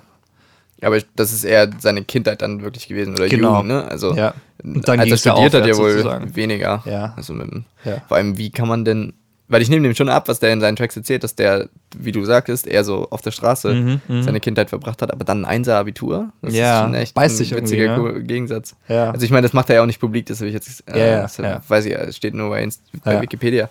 Aber 0.85 0.97
ich- 0.97 1.05
das 1.15 1.31
ist 1.33 1.43
eher 1.43 1.69
seine 1.79 2.03
Kindheit 2.03 2.41
dann 2.41 2.61
wirklich 2.61 2.87
gewesen 2.87 3.13
oder 3.13 3.27
Genau. 3.29 3.53
Jugend, 3.55 3.67
ne? 3.69 3.85
Also 3.89 4.13
Ja. 4.15 4.33
Und 4.63 4.87
dann 4.87 4.99
als 4.99 5.09
er 5.09 5.15
ja 5.15 5.17
studiert 5.17 5.53
hat, 5.53 5.65
ja 5.67 5.77
wohl 5.77 5.91
sozusagen. 5.91 6.35
weniger. 6.35 6.81
Ja. 6.85 7.13
Also 7.17 7.33
mit 7.33 7.49
Ja. 7.83 8.01
Vor 8.07 8.17
allem, 8.17 8.37
wie 8.37 8.49
kann 8.49 8.67
man 8.67 8.85
denn, 8.85 9.13
weil 9.49 9.61
ich 9.61 9.69
nehme 9.69 9.83
dem 9.87 9.93
schon 9.95 10.07
ab, 10.09 10.27
was 10.29 10.39
der 10.39 10.53
in 10.53 10.61
seinen 10.61 10.75
Tracks 10.77 10.95
erzählt, 10.95 11.23
dass 11.23 11.35
der, 11.35 11.67
wie 11.97 12.11
du 12.13 12.23
sagtest, 12.23 12.65
eher 12.65 12.83
so 12.83 13.07
auf 13.09 13.21
der 13.21 13.31
Straße 13.31 13.73
Mhm, 13.73 14.01
mhm. 14.07 14.23
seine 14.23 14.39
Kindheit 14.39 14.69
verbracht 14.69 15.01
hat, 15.01 15.11
aber 15.11 15.25
dann 15.25 15.41
ein 15.43 15.45
Einser-Abitur. 15.45 16.29
Das 16.41 16.53
Ja, 16.53 16.77
ist 16.79 16.83
schon 16.85 16.93
echt 16.95 17.13
beißt 17.13 17.41
ein 17.41 17.51
witziger 17.57 17.97
Ge- 17.99 18.23
Gegensatz. 18.23 18.75
Ja. 18.87 19.11
Also 19.11 19.25
ich 19.25 19.31
meine, 19.31 19.43
das 19.43 19.53
macht 19.53 19.69
er 19.69 19.75
ja 19.77 19.81
auch 19.81 19.85
nicht 19.85 19.99
publik, 19.99 20.25
das 20.27 20.39
habe 20.39 20.47
ich 20.47 20.53
jetzt, 20.53 20.83
äh, 20.87 20.97
Ja, 20.99 21.05
ja, 21.05 21.21
das, 21.23 21.37
ja. 21.37 21.61
weiß 21.67 21.85
ich, 21.85 21.93
es 21.93 22.15
steht 22.15 22.33
nur 22.33 22.49
bei, 22.49 22.67
bei 23.03 23.13
Ja. 23.15 23.21
Wikipedia. 23.21 23.69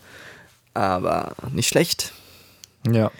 Aber 0.74 1.32
nicht 1.52 1.68
schlecht. 1.68 2.12
Ja. 2.90 3.10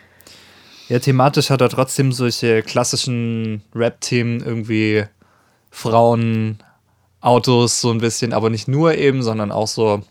Ja, 0.93 0.99
thematisch 0.99 1.49
hat 1.49 1.63
er 1.63 1.71
trotzdem 1.71 2.13
solche 2.13 2.63
klassischen 2.63 3.63
Rap-Themen, 3.75 4.41
irgendwie 4.45 5.05
Frauen, 5.71 6.59
Autos, 7.23 7.81
so 7.81 7.91
ein 7.91 7.97
bisschen, 7.97 8.35
aber 8.35 8.51
nicht 8.51 8.69
nur 8.69 8.95
eben, 8.95 9.23
sondern 9.23 9.53
auch 9.53 9.69
so 9.69 10.03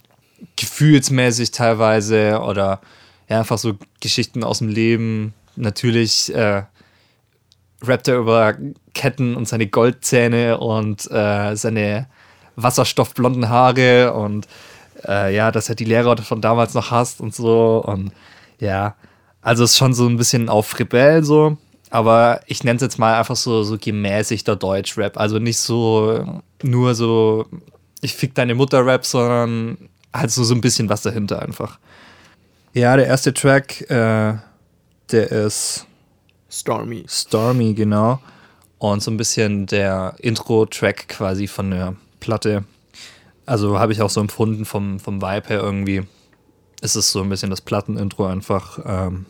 gefühlsmäßig 0.55 1.51
teilweise 1.51 2.39
oder 2.39 2.81
ja, 3.29 3.37
einfach 3.37 3.59
so 3.59 3.77
Geschichten 3.99 4.43
aus 4.43 4.57
dem 4.57 4.69
Leben. 4.69 5.35
Natürlich 5.55 6.33
äh, 6.33 6.63
rappt 7.83 8.07
er 8.07 8.17
über 8.17 8.55
Ketten 8.95 9.35
und 9.35 9.47
seine 9.47 9.67
Goldzähne 9.67 10.57
und 10.57 11.11
äh, 11.11 11.55
seine 11.57 12.07
wasserstoffblonden 12.55 13.49
Haare 13.49 14.15
und 14.15 14.47
äh, 15.07 15.35
ja, 15.35 15.51
dass 15.51 15.69
er 15.69 15.75
die 15.75 15.85
Lehrer 15.85 16.17
von 16.17 16.41
damals 16.41 16.73
noch 16.73 16.89
hasst 16.89 17.21
und 17.21 17.35
so 17.35 17.83
und 17.85 18.11
ja, 18.59 18.95
Also 19.41 19.63
ist 19.63 19.77
schon 19.77 19.93
so 19.93 20.07
ein 20.07 20.17
bisschen 20.17 20.49
auf 20.49 20.77
Rebell 20.79 21.23
so, 21.23 21.57
aber 21.89 22.41
ich 22.45 22.63
nenne 22.63 22.77
es 22.77 22.81
jetzt 22.81 22.99
mal 22.99 23.17
einfach 23.17 23.35
so, 23.35 23.63
so 23.63 23.77
gemäßigter 23.77 24.55
Deutschrap. 24.55 25.17
Also 25.17 25.39
nicht 25.39 25.57
so 25.57 26.41
nur 26.63 26.95
so, 26.95 27.47
ich 28.01 28.13
fick 28.13 28.35
deine 28.35 28.55
Mutter 28.55 28.85
Rap, 28.85 29.05
sondern 29.05 29.77
halt 30.13 30.31
so, 30.31 30.43
so 30.43 30.53
ein 30.53 30.61
bisschen 30.61 30.89
was 30.89 31.01
dahinter 31.01 31.41
einfach. 31.41 31.79
Ja, 32.73 32.95
der 32.95 33.07
erste 33.07 33.33
Track, 33.33 33.81
äh, 33.89 34.35
der 35.11 35.31
ist 35.31 35.85
Stormy. 36.49 37.05
Stormy, 37.07 37.73
genau. 37.73 38.19
Und 38.77 39.03
so 39.03 39.11
ein 39.11 39.17
bisschen 39.17 39.65
der 39.65 40.15
Intro-Track 40.19 41.07
quasi 41.07 41.47
von 41.47 41.71
der 41.71 41.95
Platte. 42.19 42.63
Also 43.45 43.79
habe 43.79 43.91
ich 43.91 44.01
auch 44.01 44.09
so 44.09 44.21
empfunden 44.21 44.65
vom, 44.65 44.99
vom 44.99 45.21
Vibe 45.21 45.49
her 45.49 45.61
irgendwie. 45.61 46.03
Ist 46.81 46.95
es 46.95 47.11
so 47.11 47.21
ein 47.21 47.29
bisschen 47.29 47.49
das 47.49 47.61
Plattenintro 47.61 48.25
einfach. 48.25 48.79
Ähm, 48.85 49.25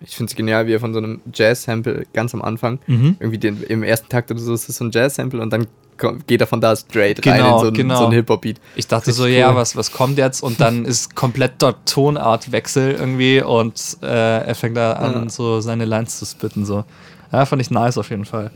Ich 0.00 0.14
finde 0.14 0.30
es 0.30 0.36
genial, 0.36 0.66
wie 0.66 0.74
er 0.74 0.80
von 0.80 0.92
so 0.92 0.98
einem 0.98 1.20
Jazz-Sample 1.32 2.06
ganz 2.12 2.34
am 2.34 2.42
Anfang, 2.42 2.78
Mhm. 2.86 3.16
irgendwie 3.18 3.38
den, 3.38 3.62
im 3.62 3.82
ersten 3.82 4.08
Takt 4.08 4.30
oder 4.30 4.40
so, 4.40 4.52
ist 4.52 4.68
es 4.68 4.76
so 4.76 4.84
ein 4.84 4.90
Jazz-Sample 4.90 5.40
und 5.40 5.50
dann 5.50 5.66
kommt, 5.96 6.26
geht 6.26 6.42
er 6.42 6.46
von 6.46 6.60
da 6.60 6.76
straight 6.76 7.26
rein 7.26 7.38
Genau, 7.38 7.54
in 7.56 7.60
so, 7.62 7.66
ein- 7.68 7.74
genau. 7.74 7.96
so 7.98 8.04
einen 8.04 8.12
Hip-Hop-Beat. 8.12 8.60
Ich 8.74 8.86
dachte 8.86 9.12
so, 9.12 9.26
ja, 9.26 9.48
cool. 9.50 9.56
was, 9.56 9.74
was 9.74 9.90
kommt 9.92 10.18
jetzt? 10.18 10.42
Und 10.42 10.60
dann 10.60 10.84
ist 10.84 11.14
kompletter 11.16 11.82
Tonartwechsel 11.86 12.92
irgendwie 12.92 13.40
und 13.42 13.96
äh, 14.02 14.06
er 14.46 14.54
fängt 14.54 14.76
da 14.76 14.92
an, 14.92 15.12
Ja. 15.24 15.28
so 15.30 15.60
seine 15.62 15.86
Lines 15.86 16.18
zu 16.18 16.26
spitten. 16.26 16.66
So. 16.66 16.84
Ja, 17.32 17.46
fand 17.46 17.62
ich 17.62 17.70
nice 17.70 17.96
auf 17.96 18.10
jeden 18.10 18.26
Fall. 18.26 18.50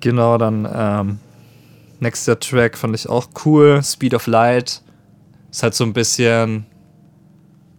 Genau, 0.00 0.38
dann 0.38 0.68
ähm, 0.72 1.18
nächster 2.00 2.38
Track 2.40 2.76
fand 2.76 2.96
ich 2.96 3.08
auch 3.08 3.28
cool. 3.44 3.80
Speed 3.84 4.14
of 4.14 4.26
Light. 4.26 4.82
Ist 5.52 5.62
halt 5.62 5.74
so 5.74 5.84
ein 5.84 5.92
bisschen, 5.92 6.66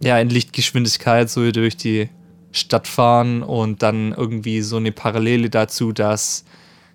ja, 0.02 0.18
in 0.18 0.30
Lichtgeschwindigkeit 0.30 1.28
so 1.28 1.50
durch 1.52 1.76
die 1.76 2.08
Stadt 2.52 2.88
fahren 2.88 3.42
und 3.42 3.82
dann 3.82 4.12
irgendwie 4.12 4.60
so 4.62 4.76
eine 4.76 4.92
Parallele 4.92 5.50
dazu, 5.50 5.92
dass 5.92 6.44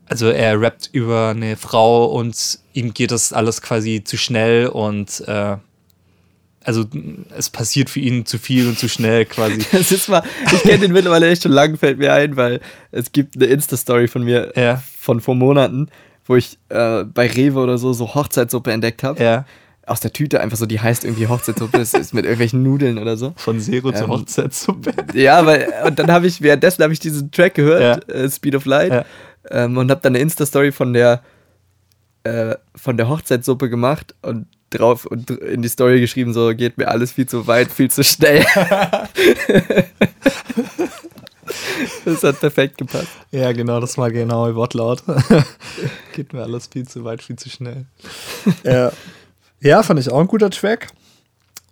also 0.08 0.28
er 0.30 0.60
rappt 0.62 0.90
über 0.92 1.30
eine 1.30 1.56
Frau 1.58 2.06
und 2.06 2.60
ihm 2.74 2.94
geht 2.94 3.12
das 3.12 3.34
alles 3.34 3.62
quasi 3.62 4.04
zu 4.04 4.18
schnell 4.18 4.68
und 4.68 5.24
äh, 5.28 5.58
also 6.64 6.86
es 7.38 7.50
passiert 7.50 7.90
für 7.90 8.00
ihn 8.00 8.26
zu 8.26 8.38
viel 8.40 8.68
und 8.68 8.78
zu 8.78 8.90
schnell 8.90 9.26
quasi. 9.26 9.64
Das 9.72 9.92
ist 9.92 10.10
mal, 10.10 10.24
ich 10.52 10.62
kenne 10.64 10.80
den 10.80 10.92
mittlerweile 10.94 11.30
echt 11.30 11.44
schon 11.44 11.52
lange, 11.52 11.78
fällt 11.78 12.00
mir 12.00 12.14
ein, 12.14 12.36
weil 12.38 12.60
es 12.92 13.12
gibt 13.12 13.36
eine 13.36 13.46
Insta-Story 13.46 14.08
von 14.08 14.24
mir 14.24 14.52
Ja. 14.56 14.82
von 15.00 15.22
vor 15.22 15.36
Monaten, 15.36 15.88
wo 16.26 16.36
ich 16.36 16.58
äh, 16.70 17.04
bei 17.04 17.28
Rewe 17.28 17.60
oder 17.60 17.78
so 17.78 17.94
so 17.94 18.14
Hochzeitssuppe 18.16 18.72
entdeckt 18.72 19.04
habe. 19.04 19.24
Ja, 19.24 19.46
Aus 19.88 20.00
der 20.00 20.12
Tüte 20.12 20.42
einfach 20.42 20.58
so, 20.58 20.66
die 20.66 20.80
heißt 20.80 21.04
irgendwie 21.06 21.28
Hochzeitssuppe, 21.28 21.78
das 21.78 21.94
ist 21.94 22.14
mit 22.14 22.26
irgendwelchen 22.26 22.64
Nudeln 22.64 22.98
oder 22.98 23.18
so. 23.18 23.34
von 23.36 23.60
Zero 23.60 23.92
zur 23.92 24.06
Ähm, 24.06 24.10
Hochzeitssuppe. 24.12 24.92
Ja, 25.14 25.46
weil, 25.46 25.72
und 25.86 26.00
dann 26.00 26.12
habe 26.12 26.26
ich, 26.26 26.42
währenddessen 26.42 26.82
habe 26.84 26.92
ich 26.94 27.00
diesen 27.00 27.30
Track 27.32 27.54
gehört, 27.54 28.10
äh, 28.10 28.28
Speed 28.30 28.56
of 28.56 28.66
Light, 28.66 28.92
Ja. 28.92 29.06
ähm, 29.52 29.78
und 29.78 29.92
habe 29.92 30.02
dann 30.02 30.14
eine 30.16 30.20
Insta-Story 30.24 30.72
von 30.72 30.94
der, 30.94 31.22
äh, 32.24 32.56
von 32.76 32.98
der 32.98 33.10
Hochzeitssuppe 33.10 33.70
gemacht 33.70 34.16
und 34.24 34.48
drauf 34.72 35.06
und 35.06 35.30
in 35.30 35.62
die 35.62 35.70
Story 35.70 36.00
geschrieben, 36.02 36.34
so 36.34 36.54
geht 36.56 36.78
mir 36.80 36.88
alles 36.88 37.12
viel 37.12 37.28
zu 37.28 37.46
weit, 37.46 37.70
viel 37.72 37.92
zu 37.92 38.04
schnell. 38.04 38.44
das 42.06 42.24
hat 42.24 42.40
perfekt 42.40 42.78
gepasst. 42.78 43.08
Ja, 43.32 43.52
genau, 43.52 43.80
das 43.80 43.98
war 43.98 44.12
genau 44.12 44.54
Wortlaut. 44.56 45.04
Geht 46.14 46.34
mir 46.34 46.44
alles 46.44 46.68
viel 46.68 46.88
zu 46.88 47.04
weit, 47.04 47.22
viel 47.22 47.36
zu 47.36 47.50
schnell. 47.50 47.86
ja. 48.64 48.92
Ja, 49.66 49.84
fand 49.84 50.00
ich 50.00 50.12
auch 50.12 50.20
ein 50.20 50.28
guter 50.28 50.50
Track. 50.50 50.88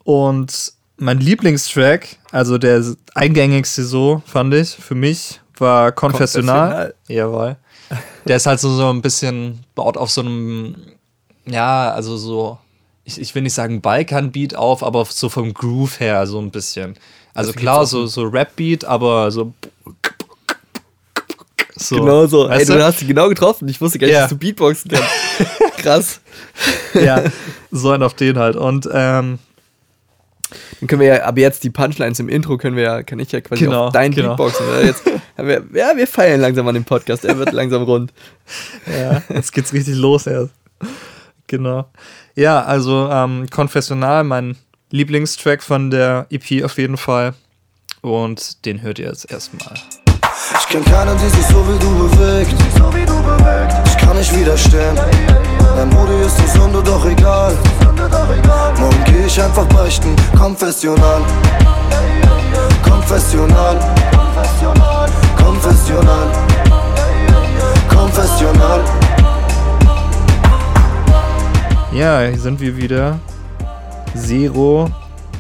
Und 0.04 0.74
mein 0.98 1.20
Lieblingstrack, 1.20 2.08
also 2.32 2.58
der 2.58 2.84
eingängigste 3.16 3.84
so, 3.86 4.22
fand 4.26 4.54
ich, 4.54 4.70
für 4.72 4.96
mich, 4.96 5.40
war 5.58 5.92
Konfessional. 5.92 6.94
Jawohl. 7.08 7.56
Der 8.26 8.38
ist 8.38 8.46
halt 8.46 8.60
so, 8.60 8.76
so 8.76 8.90
ein 8.90 9.02
bisschen, 9.02 9.64
baut 9.76 9.98
auf 9.98 10.10
so 10.10 10.22
einem, 10.22 10.76
ja, 11.46 11.92
also 11.92 12.18
so, 12.18 12.58
ich, 13.04 13.20
ich 13.20 13.36
will 13.36 13.44
nicht 13.44 13.54
sagen 13.54 13.82
Balkan-Beat 13.82 14.56
auf, 14.56 14.84
aber 14.84 15.06
so 15.06 15.30
vom 15.30 15.54
Groove 15.54 16.00
her 16.00 16.26
so 16.26 16.40
ein 16.40 16.52
bisschen. 16.52 16.96
Also 17.34 17.52
Dafür 17.52 17.62
klar, 17.62 17.86
so, 17.86 18.06
so 18.08 18.24
Rap-Beat, 18.24 18.86
aber 18.86 19.30
so. 19.32 19.54
so 21.76 21.96
Genau 21.98 22.26
so. 22.28 22.48
Ey, 22.48 22.60
weißt 22.60 22.70
du 22.70 22.84
hast 22.84 23.02
dich 23.02 23.08
genau 23.08 23.30
getroffen. 23.30 23.68
Ich 23.68 23.80
wusste 23.82 24.00
gar 24.00 24.08
nicht, 24.08 24.14
Ja. 24.16 24.22
dass 24.22 24.30
du 24.30 24.38
Beatboxen 24.38 24.92
kannst. 24.92 25.10
Krass. 25.84 26.22
ja, 26.94 27.24
so 27.72 27.92
ein 27.92 28.02
auf 28.02 28.14
den 28.16 28.38
halt. 28.40 28.56
Und 28.56 28.90
ähm, 28.92 29.40
Dann 30.80 30.88
können 30.88 31.02
wir 31.02 31.08
ja, 31.08 31.24
aber 31.26 31.40
jetzt 31.40 31.64
die 31.64 31.70
Punchlines 31.70 32.20
im 32.20 32.30
Intro 32.30 32.58
können 32.58 32.76
wir 32.76 32.84
ja, 32.84 33.04
kann 33.04 33.20
ich 33.20 33.32
ja 33.32 33.42
quasi 33.42 33.66
Genau, 33.66 33.88
auf 33.88 33.94
dein 33.94 34.12
genau. 34.12 34.30
Beatboxen. 34.30 34.66
Oder? 34.68 34.86
Jetzt, 34.86 35.04
haben 35.38 35.48
wir, 35.48 35.64
ja, 35.74 35.96
wir 35.96 36.08
feiern 36.08 36.42
langsam 36.42 36.68
an 36.68 36.74
dem 36.76 36.86
Podcast. 36.86 37.26
Er 37.26 37.38
wird 37.38 37.52
langsam 37.52 37.84
rund. 37.84 38.12
ja, 38.88 39.22
jetzt 39.30 39.52
geht's 39.54 39.74
richtig 39.74 39.96
los 39.96 40.26
erst. 40.28 40.54
Genau. 41.48 41.86
Ja, 42.36 42.64
also 42.64 43.10
ähm, 43.12 43.48
Konfessional, 43.52 44.24
mein 44.24 44.56
Lieblingstrack 44.90 45.62
von 45.62 45.90
der 45.92 46.28
EP 46.30 46.64
auf 46.64 46.78
jeden 46.78 46.98
Fall. 46.98 47.34
Und 48.02 48.66
den 48.66 48.82
hört 48.82 49.00
ihr 49.00 49.08
jetzt 49.08 49.32
erstmal. 49.32 49.74
Ich 50.60 50.68
kenn 50.70 50.84
keinen, 50.86 51.18
die 51.18 51.30
sich 51.30 51.46
so 51.46 51.66
wie 51.68 51.80
du 51.80 52.08
bewegt. 52.08 52.54
Ich 53.86 53.98
kann 53.98 54.18
nicht 54.18 54.36
widerstehen. 54.38 55.00
Mein 55.76 55.90
Moody 55.90 56.26
ist 56.26 56.38
die 56.38 56.48
Sünde, 56.48 56.82
doch 56.84 57.06
egal. 57.06 57.58
Morgen 58.80 59.04
geh 59.06 59.26
ich 59.26 59.42
einfach 59.42 59.66
beichten. 59.68 60.16
Konfessional. 60.38 61.22
Konfessional. 62.84 63.80
Konfessional. 65.38 66.28
Konfessional. 67.90 68.80
Ja, 71.94 72.22
hier 72.22 72.40
sind 72.40 72.60
wir 72.60 72.78
wieder. 72.78 73.20
Zero 74.16 74.90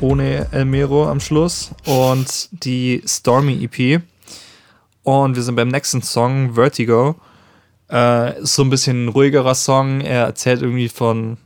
ohne 0.01 0.47
Elmero 0.51 1.07
am 1.09 1.19
Schluss 1.19 1.71
und 1.85 2.49
die 2.63 3.03
Stormy 3.07 3.63
EP. 3.63 4.01
Und 5.03 5.35
wir 5.35 5.43
sind 5.43 5.55
beim 5.55 5.69
nächsten 5.69 6.01
Song, 6.01 6.53
Vertigo. 6.55 7.15
Äh, 7.91 8.41
ist 8.41 8.55
so 8.55 8.63
ein 8.63 8.69
bisschen 8.69 9.05
ein 9.05 9.09
ruhigerer 9.09 9.55
Song. 9.55 10.01
Er 10.01 10.25
erzählt 10.25 10.61
irgendwie 10.61 10.89
von 10.89 11.37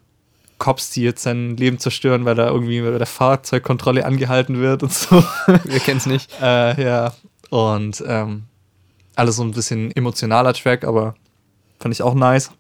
Cops, 0.58 0.92
die 0.92 1.04
jetzt 1.04 1.24
sein 1.24 1.56
Leben 1.58 1.80
zerstören, 1.80 2.26
weil 2.26 2.40
er 2.40 2.48
irgendwie 2.48 2.82
bei 2.82 2.98
der 2.98 3.08
Fahrzeugkontrolle 3.08 4.06
angehalten 4.06 4.60
wird 4.60 4.84
und 4.84 4.94
so. 4.94 5.24
Wir 5.64 5.80
kennen 5.80 5.98
es 5.98 6.06
nicht. 6.06 6.32
äh, 6.42 6.82
ja, 6.82 7.14
und 7.50 8.04
ähm, 8.08 8.44
alles 9.16 9.38
so 9.38 9.44
ein 9.44 9.52
bisschen 9.52 9.92
emotionaler 9.96 10.54
Track, 10.54 10.84
aber 10.84 11.16
fand 11.80 11.94
ich 11.94 12.02
auch 12.02 12.14
nice. 12.14 12.52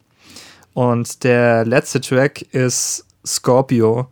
Und 0.73 1.23
der 1.23 1.65
letzte 1.65 2.01
Track 2.01 2.41
ist 2.53 3.05
Scorpio. 3.25 4.07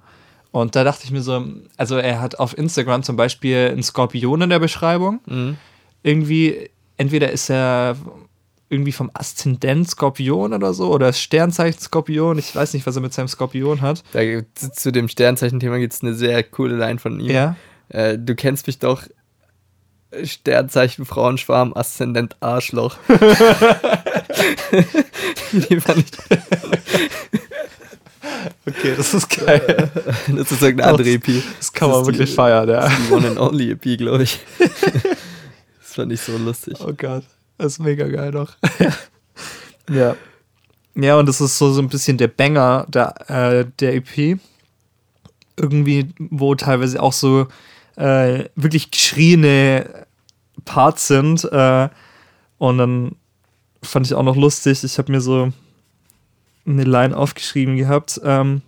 Und 0.51 0.75
da 0.75 0.83
dachte 0.83 1.03
ich 1.03 1.11
mir 1.11 1.21
so, 1.21 1.43
also 1.77 1.97
er 1.97 2.21
hat 2.21 2.39
auf 2.39 2.57
Instagram 2.57 3.03
zum 3.03 3.17
Beispiel 3.17 3.69
einen 3.71 3.83
Skorpion 3.83 4.41
in 4.41 4.49
der 4.49 4.59
Beschreibung. 4.59 5.19
Mhm. 5.25 5.57
Irgendwie, 6.01 6.69
entweder 6.97 7.31
ist 7.31 7.49
er 7.49 7.97
irgendwie 8.69 8.91
vom 8.91 9.11
Aszendent 9.13 9.89
Skorpion 9.89 10.53
oder 10.53 10.73
so, 10.73 10.91
oder 10.91 11.13
Sternzeichen 11.13 11.79
Skorpion. 11.79 12.37
Ich 12.39 12.55
weiß 12.55 12.73
nicht, 12.73 12.85
was 12.87 12.95
er 12.95 13.01
mit 13.01 13.13
seinem 13.13 13.27
Skorpion 13.27 13.81
hat. 13.81 14.03
Da, 14.13 14.19
zu 14.73 14.91
dem 14.91 15.07
Sternzeichen-Thema 15.07 15.77
gibt 15.79 15.93
es 15.93 16.01
eine 16.01 16.13
sehr 16.15 16.41
coole 16.43 16.75
Line 16.77 16.97
von 16.99 17.19
ihm. 17.19 17.29
Ja. 17.31 17.55
Äh, 17.89 18.17
du 18.17 18.33
kennst 18.35 18.65
mich 18.67 18.79
doch. 18.79 19.03
Sternzeichen 20.23 21.05
Frauenschwarm, 21.05 21.73
Aszendent 21.75 22.37
Arschloch. 22.39 22.97
Die 25.51 25.79
fand 25.81 25.99
ich, 25.99 26.05
Okay, 28.67 28.93
das 28.97 29.13
ist 29.13 29.29
geil. 29.45 29.91
das 30.27 30.51
ist 30.51 30.61
irgendeine 30.61 30.91
andere 30.91 31.09
EP. 31.09 31.25
Das 31.59 31.71
kann 31.71 31.89
Das 31.89 31.97
man 31.97 32.01
ist 32.01 32.07
wirklich 32.07 32.29
die- 32.31 32.35
feiern, 32.35 32.67
ja. 32.69 32.87
Die 32.89 33.11
One 33.13 33.27
and 33.27 33.37
Only 33.39 33.71
EP, 33.71 33.97
glaube 33.97 34.23
ich. 34.23 34.39
Das 35.81 35.93
fand 36.03 36.11
ich 36.11 36.19
so 36.21 36.35
lustig. 36.37 36.75
Oh 36.81 36.91
Gott, 36.91 37.23
das 37.57 37.73
ist 37.73 37.79
mega 37.79 38.07
geil 38.07 38.31
doch. 38.31 38.55
ja. 39.89 40.15
Ja, 40.95 41.17
und 41.17 41.27
das 41.27 41.41
ist 41.41 41.57
so, 41.57 41.71
so 41.73 41.81
ein 41.81 41.89
bisschen 41.89 42.17
der 42.17 42.29
Banger 42.29 42.85
der, 42.87 43.29
äh, 43.29 43.65
der 43.79 43.95
EP. 43.95 44.39
Irgendwie, 45.57 46.09
wo 46.19 46.55
teilweise 46.55 47.01
auch 47.01 47.13
so 47.13 47.47
äh, 47.95 48.45
wirklich 48.55 48.91
geschrieene 48.91 50.05
Parts 50.63 51.07
sind. 51.07 51.43
Äh, 51.45 51.89
und 52.57 52.77
dann 52.77 53.15
fand 53.83 54.07
ich 54.07 54.13
auch 54.13 54.23
noch 54.23 54.35
lustig, 54.35 54.83
ich 54.83 54.97
habe 54.97 55.11
mir 55.11 55.21
so 55.21 55.51
eine 56.65 56.83
Line 56.83 57.15
aufgeschrieben 57.15 57.77
gehabt. 57.77 58.19
Ähm, 58.23 58.61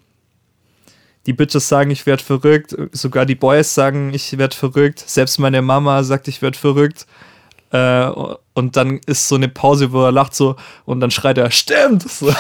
die 1.25 1.33
Bitches 1.33 1.67
sagen, 1.67 1.91
ich 1.91 2.05
werd 2.05 2.21
verrückt. 2.21 2.75
Sogar 2.91 3.25
die 3.25 3.35
Boys 3.35 3.73
sagen, 3.73 4.13
ich 4.13 4.37
werd 4.37 4.53
verrückt. 4.53 5.03
Selbst 5.05 5.39
meine 5.39 5.61
Mama 5.61 6.03
sagt, 6.03 6.27
ich 6.27 6.41
werd 6.41 6.55
verrückt. 6.55 7.05
Äh, 7.71 8.09
und 8.53 8.77
dann 8.77 8.99
ist 9.05 9.27
so 9.27 9.35
eine 9.35 9.49
Pause, 9.49 9.91
wo 9.91 10.03
er 10.03 10.11
lacht 10.11 10.35
so 10.35 10.55
und 10.85 10.99
dann 10.99 11.11
schreit 11.11 11.37
er, 11.37 11.51
stimmt! 11.51 12.05
So. 12.17 12.31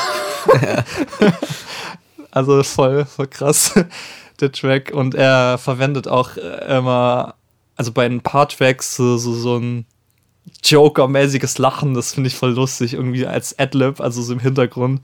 also 2.31 2.63
voll, 2.63 3.03
voll 3.03 3.27
krass, 3.27 3.73
der 4.39 4.51
Track. 4.51 4.91
Und 4.93 5.13
er 5.13 5.57
verwendet 5.57 6.07
auch 6.07 6.37
äh, 6.37 6.77
immer 6.77 7.35
also 7.77 7.91
bei 7.91 8.05
ein 8.05 8.21
paar 8.21 8.49
Tracks 8.49 8.95
so, 8.95 9.17
so, 9.17 9.33
so 9.33 9.57
ein 9.57 9.85
Joker-mäßiges 10.63 11.59
Lachen, 11.59 11.93
das 11.93 12.13
finde 12.13 12.27
ich 12.29 12.35
voll 12.35 12.51
lustig, 12.51 12.93
irgendwie 12.93 13.25
als 13.27 13.57
Adlib, 13.57 14.01
also 14.01 14.21
so 14.21 14.33
im 14.33 14.39
Hintergrund. 14.39 15.01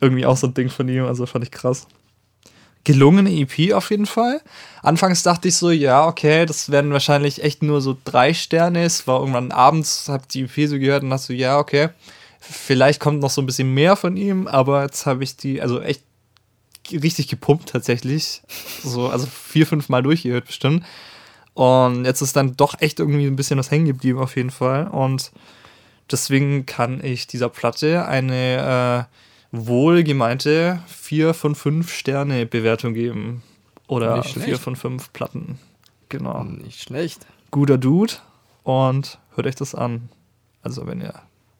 Irgendwie 0.00 0.26
auch 0.26 0.36
so 0.36 0.48
ein 0.48 0.54
Ding 0.54 0.68
von 0.68 0.88
ihm, 0.88 1.04
also 1.04 1.24
fand 1.26 1.44
ich 1.44 1.52
krass. 1.52 1.86
Gelungene 2.84 3.30
EP 3.30 3.74
auf 3.74 3.90
jeden 3.90 4.06
Fall. 4.06 4.40
Anfangs 4.82 5.22
dachte 5.22 5.48
ich 5.48 5.56
so, 5.56 5.70
ja, 5.70 6.06
okay, 6.06 6.46
das 6.46 6.70
werden 6.70 6.92
wahrscheinlich 6.92 7.42
echt 7.42 7.62
nur 7.62 7.80
so 7.80 7.96
drei 8.04 8.34
Sterne. 8.34 8.82
Es 8.82 9.06
war 9.06 9.20
irgendwann 9.20 9.52
abends, 9.52 10.08
hab 10.08 10.28
die 10.28 10.42
EP 10.42 10.68
so 10.68 10.78
gehört 10.78 11.02
und 11.02 11.10
dachte 11.10 11.26
so, 11.26 11.32
ja, 11.32 11.58
okay, 11.58 11.90
vielleicht 12.40 12.98
kommt 12.98 13.20
noch 13.20 13.30
so 13.30 13.40
ein 13.40 13.46
bisschen 13.46 13.72
mehr 13.72 13.94
von 13.94 14.16
ihm, 14.16 14.48
aber 14.48 14.82
jetzt 14.82 15.06
habe 15.06 15.22
ich 15.22 15.36
die, 15.36 15.62
also 15.62 15.80
echt 15.80 16.02
richtig 16.90 17.28
gepumpt 17.28 17.68
tatsächlich. 17.68 18.42
So, 18.82 19.08
also 19.08 19.26
vier, 19.26 19.66
fünf 19.66 19.88
Mal 19.88 20.02
durchgehört 20.02 20.46
bestimmt. 20.46 20.84
Und 21.54 22.04
jetzt 22.04 22.22
ist 22.22 22.34
dann 22.34 22.56
doch 22.56 22.80
echt 22.80 22.98
irgendwie 22.98 23.26
ein 23.26 23.36
bisschen 23.36 23.58
was 23.58 23.70
hängen 23.70 23.86
geblieben 23.86 24.18
auf 24.18 24.36
jeden 24.36 24.50
Fall. 24.50 24.88
Und 24.88 25.30
deswegen 26.10 26.66
kann 26.66 27.02
ich 27.04 27.26
dieser 27.26 27.48
Platte 27.48 28.06
eine 28.06 29.08
äh, 29.08 29.16
wohlgemeinte 29.52 30.82
4 30.88 31.34
von 31.34 31.54
5 31.54 31.92
Sterne 31.92 32.46
Bewertung 32.46 32.94
geben. 32.94 33.42
Oder 33.86 34.16
Nicht 34.16 34.30
schlecht. 34.30 34.48
4 34.48 34.58
von 34.58 34.76
5 34.76 35.12
Platten. 35.12 35.58
Genau. 36.08 36.42
Nicht 36.44 36.80
schlecht. 36.82 37.26
Guter 37.50 37.78
Dude. 37.78 38.14
Und 38.62 39.18
hört 39.34 39.46
euch 39.46 39.54
das 39.54 39.74
an. 39.74 40.08
Also 40.62 40.86
wenn 40.86 41.00
ihr 41.00 41.14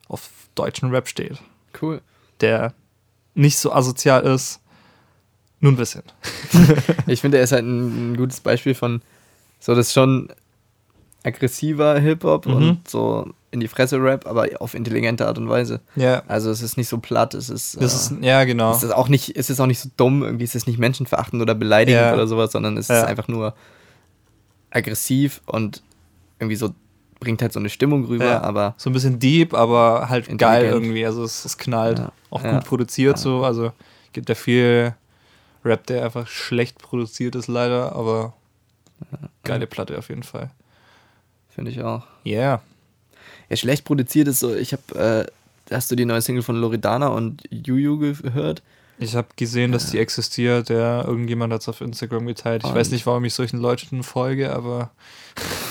auf 0.08 0.30
deutschen 0.54 0.90
Rap 0.90 1.08
steht, 1.08 1.38
Cool. 1.80 2.00
der 2.40 2.72
nicht 3.34 3.58
so 3.58 3.72
asozial 3.72 4.22
ist, 4.22 4.60
nur 5.60 5.72
ein 5.72 5.76
bisschen. 5.76 6.02
Ich 7.06 7.20
finde, 7.20 7.38
er 7.38 7.44
ist 7.44 7.52
halt 7.52 7.64
ein, 7.64 8.16
gutes 8.16 8.40
Beispiel 8.40 8.74
von 8.74 9.02
so, 9.60 9.74
das 9.74 9.88
ist 9.88 9.92
schon 9.94 10.28
aggressiver 11.24 11.98
Hip-Hop 11.98 12.46
Mhm. 12.46 12.54
und 12.54 12.88
so 12.88 13.32
in 13.52 13.60
die 13.60 13.68
Fresse 13.68 14.02
Rap, 14.02 14.26
aber 14.26 14.48
auf 14.60 14.74
intelligente 14.74 15.26
Art 15.28 15.38
und 15.38 15.48
Weise. 15.48 15.80
Ja. 15.94 16.22
Also 16.26 16.50
es 16.50 16.60
ist 16.62 16.76
nicht 16.76 16.88
so 16.88 16.98
platt, 16.98 17.34
es 17.34 17.48
ist, 17.50 17.74
äh, 17.80 17.84
ist, 17.84 18.12
ja, 18.20 18.42
genau. 18.44 18.72
es 18.72 18.82
ist 18.82 18.90
auch 18.92 19.08
nicht, 19.08 19.36
es 19.36 19.48
ist 19.50 19.60
auch 19.60 19.66
nicht 19.66 19.78
so 19.78 19.88
dumm, 19.96 20.22
irgendwie 20.24 20.44
es 20.44 20.54
ist 20.54 20.66
nicht 20.66 20.78
menschenverachtend 20.78 21.40
oder 21.40 21.54
beleidigend 21.54 22.00
Ja. 22.02 22.14
oder 22.14 22.26
sowas, 22.26 22.50
sondern 22.52 22.76
es 22.76 22.88
Ja. 22.88 22.98
ist 23.02 23.04
einfach 23.04 23.28
nur 23.28 23.54
aggressiv 24.70 25.40
und 25.46 25.82
irgendwie 26.38 26.56
so 26.56 26.70
bringt 27.20 27.40
halt 27.42 27.52
so 27.52 27.60
eine 27.60 27.68
Stimmung 27.68 28.04
rüber, 28.06 28.24
Ja. 28.24 28.40
aber 28.42 28.74
So 28.78 28.90
ein 28.90 28.92
bisschen 28.94 29.18
deep, 29.20 29.54
aber 29.54 30.08
halt 30.08 30.26
geil 30.38 30.64
irgendwie. 30.64 31.06
Also 31.06 31.22
es, 31.22 31.44
es 31.44 31.56
knallt. 31.56 31.98
Ja. 32.00 32.12
Auch 32.30 32.42
gut 32.42 32.64
produziert 32.64 33.18
so. 33.18 33.44
Also 33.44 33.70
gibt 34.12 34.28
ja 34.28 34.34
viel 34.34 34.94
Rap, 35.64 35.86
der 35.86 36.04
einfach 36.04 36.26
schlecht 36.26 36.78
produziert 36.78 37.36
ist 37.36 37.46
leider, 37.46 37.94
aber 37.94 38.32
geile 39.44 39.66
Platte 39.66 39.96
auf 39.98 40.08
jeden 40.08 40.22
Fall. 40.24 40.50
finde 41.50 41.70
ich 41.70 41.82
auch. 41.82 42.04
Yeah. 42.24 42.62
Ja, 43.48 43.56
schlecht 43.56 43.84
produziert 43.84 44.28
ist 44.28 44.40
so, 44.40 44.54
ich 44.54 44.72
habe, 44.72 45.26
äh, 45.68 45.74
hast 45.74 45.90
du 45.90 45.96
die 45.96 46.04
neue 46.04 46.20
Single 46.22 46.42
von 46.42 46.56
Loredana 46.56 47.08
und 47.08 47.42
Juju 47.50 47.98
gehört? 47.98 48.62
Ich 48.98 49.16
habe 49.16 49.28
gesehen, 49.36 49.72
dass 49.72 49.90
die 49.90 49.98
existiert. 49.98 50.68
Der 50.68 51.04
irgendjemand 51.06 51.52
hat 51.52 51.62
es 51.62 51.68
auf 51.68 51.80
Instagram 51.80 52.26
geteilt. 52.26 52.62
Ich 52.62 52.68
Und- 52.70 52.76
weiß 52.76 52.90
nicht, 52.92 53.04
warum 53.06 53.24
ich 53.24 53.34
solchen 53.34 53.58
Leuten 53.58 54.02
folge, 54.02 54.52
aber 54.52 54.90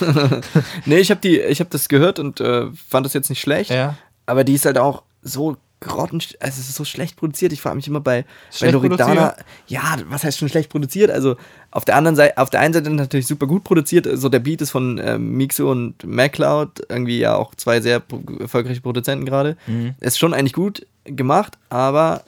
Nee, 0.86 0.98
ich 1.00 1.12
habe 1.12 1.22
habe 1.60 1.70
das 1.70 1.88
gehört 1.88 2.20
und 2.20 2.40
äh, 2.42 2.68
fand 2.90 3.06
das 3.06 3.14
jetzt 3.14 3.30
nicht 3.30 3.42
schlecht. 3.42 3.70
ja. 3.70 3.96
Aber 4.26 4.44
die 4.44 4.54
ist 4.54 4.66
halt 4.66 4.78
auch 4.78 5.04
so 5.22 5.58
grotten, 5.82 6.22
also 6.40 6.62
es 6.62 6.70
ist 6.70 6.76
so 6.76 6.86
schlecht 6.86 7.18
produziert. 7.18 7.52
Ich 7.52 7.62
frage 7.62 7.76
mich 7.76 7.88
immer 7.88 8.00
bei, 8.00 8.24
bei 8.60 8.70
Loredana, 8.70 9.36
ja, 9.68 9.98
was 10.08 10.24
heißt 10.24 10.38
schon 10.38 10.48
schlecht 10.48 10.70
produziert? 10.70 11.12
Also 11.12 11.36
auf 11.72 11.86
der 11.86 11.96
anderen 11.96 12.16
Seite, 12.16 12.38
auf 12.38 12.50
der 12.50 12.60
einen 12.60 12.74
Seite 12.74 12.90
natürlich 12.92 13.28
super 13.28 13.48
gut 13.48 13.64
produziert. 13.64 14.08
So 14.14 14.30
der 14.30 14.40
Beat 14.40 14.62
ist 14.62 14.72
von 14.72 15.02
ähm, 15.04 15.36
Mixo 15.38 15.70
und 15.70 16.06
MacLeod, 16.06 16.84
irgendwie 16.88 17.20
ja 17.20 17.36
auch 17.36 17.56
zwei 17.56 17.82
sehr 17.82 18.04
erfolgreiche 18.40 18.82
Produzenten 18.82 19.26
gerade. 19.26 19.58
Mhm. 19.68 19.96
Ist 20.00 20.20
schon 20.20 20.34
eigentlich 20.34 20.54
gut 20.54 20.86
gemacht, 21.04 21.58
aber 21.70 22.24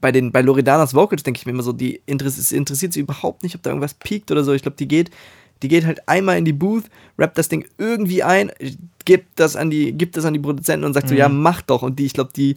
bei 0.00 0.12
den 0.12 0.30
bei 0.30 0.42
Loredanas 0.42 0.94
Vocals 0.94 1.22
denke 1.22 1.38
ich 1.38 1.46
mir 1.46 1.52
immer 1.52 1.62
so, 1.62 1.72
die 1.72 2.02
interess 2.04 2.36
es 2.36 2.52
interessiert 2.52 2.92
sie 2.92 3.00
überhaupt 3.00 3.42
nicht, 3.42 3.54
ob 3.54 3.62
da 3.62 3.70
irgendwas 3.70 3.94
piekt 3.94 4.30
oder 4.30 4.44
so. 4.44 4.52
Ich 4.52 4.62
glaube, 4.62 4.76
die 4.76 4.88
geht, 4.88 5.10
die 5.64 5.68
geht 5.68 5.86
halt 5.86 6.06
einmal 6.08 6.36
in 6.36 6.44
die 6.44 6.52
Booth, 6.52 6.84
rappt 7.18 7.38
das 7.38 7.48
Ding 7.48 7.64
irgendwie 7.78 8.22
ein, 8.22 8.52
gibt 9.06 9.40
das 9.40 9.56
an 9.56 9.70
die, 9.70 9.92
gibt 9.92 10.14
das 10.18 10.26
an 10.26 10.34
die 10.34 10.38
Produzenten 10.38 10.84
und 10.84 10.92
sagt 10.92 11.08
so, 11.08 11.14
ja, 11.14 11.30
mach 11.30 11.62
doch. 11.62 11.80
Und 11.80 11.98
die, 11.98 12.04
ich 12.04 12.12
glaube, 12.12 12.32
die 12.36 12.56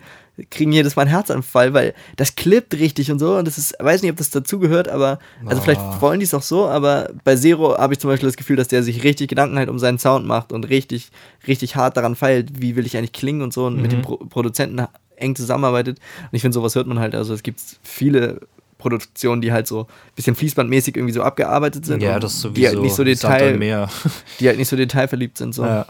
kriegen 0.50 0.74
jedes 0.74 0.98
Mal 0.98 1.04
einen 1.04 1.12
Herzanfall, 1.12 1.74
weil 1.74 1.94
das 2.18 2.36
klippt 2.36 2.74
richtig 2.74 3.10
und 3.10 3.20
so. 3.20 3.38
Und 3.38 3.48
das 3.48 3.58
ist, 3.58 3.76
weiß 3.80 4.02
nicht, 4.02 4.12
ob 4.12 4.18
das 4.18 4.30
dazugehört, 4.30 4.90
aber, 4.90 5.20
also 5.46 5.62
vielleicht 5.62 5.80
wollen 6.02 6.20
die 6.20 6.26
es 6.26 6.34
auch 6.34 6.42
so, 6.42 6.68
aber 6.68 7.12
bei 7.24 7.38
Zero 7.38 7.78
habe 7.78 7.94
ich 7.94 8.00
zum 8.00 8.10
Beispiel 8.10 8.28
das 8.28 8.36
Gefühl, 8.36 8.58
dass 8.58 8.68
der 8.68 8.84
sich 8.84 9.06
richtig 9.06 9.30
Gedanken 9.30 9.58
halt 9.58 9.70
um 9.70 9.80
seinen 9.80 10.00
Sound 10.00 10.26
macht 10.26 10.52
und 10.52 10.68
richtig, 10.68 11.12
richtig 11.48 11.78
hart 11.78 11.96
daran 11.96 12.18
feilt, 12.18 12.62
wie 12.62 12.76
will 12.76 12.86
ich 12.86 12.98
eigentlich 12.98 13.14
klingen 13.14 13.42
und 13.42 13.54
so 13.54 13.68
und 13.68 13.82
mit 13.82 13.94
den 13.94 14.02
Pro 14.02 14.18
Produzenten 14.18 14.86
eng 15.16 15.36
zusammenarbeitet. 15.36 16.00
Und 16.24 16.34
ich 16.34 16.42
finde, 16.42 16.56
sowas 16.56 16.76
hört 16.76 16.88
man 16.88 17.00
halt. 17.00 17.16
Also 17.16 17.34
es 17.34 17.42
gibt 17.42 17.62
viele 17.84 18.42
Produktionen, 18.78 19.42
die 19.42 19.52
halt 19.52 19.68
so 19.68 19.82
ein 19.82 19.88
bisschen 20.16 20.36
fließbandmäßig 20.36 20.96
irgendwie 20.96 21.14
so 21.14 21.24
abgearbeitet 21.24 21.86
sind. 21.86 22.02
Ja, 22.04 22.20
das 22.20 22.40
sowieso. 22.42 22.54
Die 22.62 22.68
halt 22.68 22.80
nicht 22.82 22.96
so 22.96 23.04
Detail, 23.04 23.58
die 24.40 24.48
halt 24.48 24.58
nicht 24.58 24.68
so 24.70 24.76
detailverliebt 24.76 25.38
sind. 25.38 25.54
So. 25.56 25.66
Ja. 25.66 25.86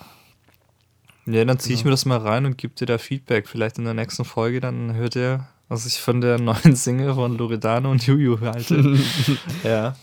Ja, 1.25 1.43
dann 1.43 1.59
ziehe 1.59 1.75
ich 1.75 1.83
mir 1.83 1.91
das 1.91 2.05
mal 2.05 2.19
rein 2.19 2.45
und 2.45 2.57
gebe 2.57 2.73
dir 2.73 2.85
da 2.85 2.97
Feedback. 2.97 3.49
Vielleicht 3.49 3.77
in 3.77 3.83
der 3.83 3.93
nächsten 3.93 4.23
Folge, 4.23 4.61
dann 4.61 4.93
hört 4.95 5.17
ihr, 5.17 5.45
was 5.67 5.85
ich 5.85 5.99
von 5.99 6.21
der 6.21 6.39
neuen 6.39 6.75
Single 6.77 7.13
von 7.15 7.37
Loredano 7.37 7.91
und 7.91 8.05
Juju 8.07 8.39
halte. 8.39 8.97
ja. 9.63 9.95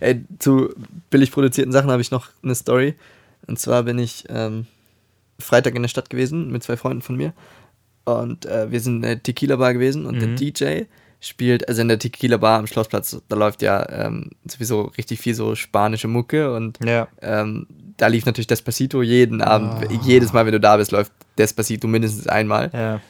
Ey, 0.00 0.24
zu 0.38 0.70
billig 1.10 1.32
produzierten 1.32 1.72
Sachen 1.72 1.90
habe 1.90 2.00
ich 2.00 2.10
noch 2.10 2.28
eine 2.42 2.54
Story. 2.54 2.94
Und 3.46 3.58
zwar 3.58 3.82
bin 3.82 3.98
ich 3.98 4.24
ähm, 4.30 4.66
Freitag 5.38 5.74
in 5.74 5.82
der 5.82 5.88
Stadt 5.88 6.08
gewesen 6.08 6.50
mit 6.50 6.62
zwei 6.62 6.78
Freunden 6.78 7.02
von 7.02 7.16
mir. 7.16 7.34
Und 8.04 8.46
äh, 8.46 8.70
wir 8.70 8.80
sind 8.80 8.96
in 8.96 9.02
der 9.02 9.22
Tequila-Bar 9.22 9.74
gewesen 9.74 10.06
und 10.06 10.14
Mhm. 10.16 10.20
der 10.20 10.28
DJ 10.36 10.82
spielt, 11.20 11.68
also 11.68 11.82
in 11.82 11.88
der 11.88 11.98
Tequila-Bar 11.98 12.58
am 12.58 12.66
Schlossplatz, 12.66 13.20
da 13.28 13.36
läuft 13.36 13.60
ja 13.62 13.86
ähm, 13.90 14.30
sowieso 14.46 14.84
richtig 14.96 15.20
viel 15.20 15.34
so 15.34 15.54
spanische 15.54 16.08
Mucke 16.08 16.54
und 16.54 16.78
Ja. 16.84 17.08
ähm, 17.20 17.66
da 17.98 18.06
lief 18.06 18.24
natürlich 18.24 18.46
Despacito 18.46 19.02
jeden 19.02 19.42
Abend, 19.42 19.74
Ah. 19.90 19.92
jedes 20.02 20.32
Mal, 20.32 20.46
wenn 20.46 20.52
du 20.52 20.60
da 20.60 20.78
bist, 20.78 20.90
läuft 20.92 21.12
Despacito 21.38 21.86
mindestens 21.86 22.26
einmal. 22.26 22.70
Ja. 22.72 23.00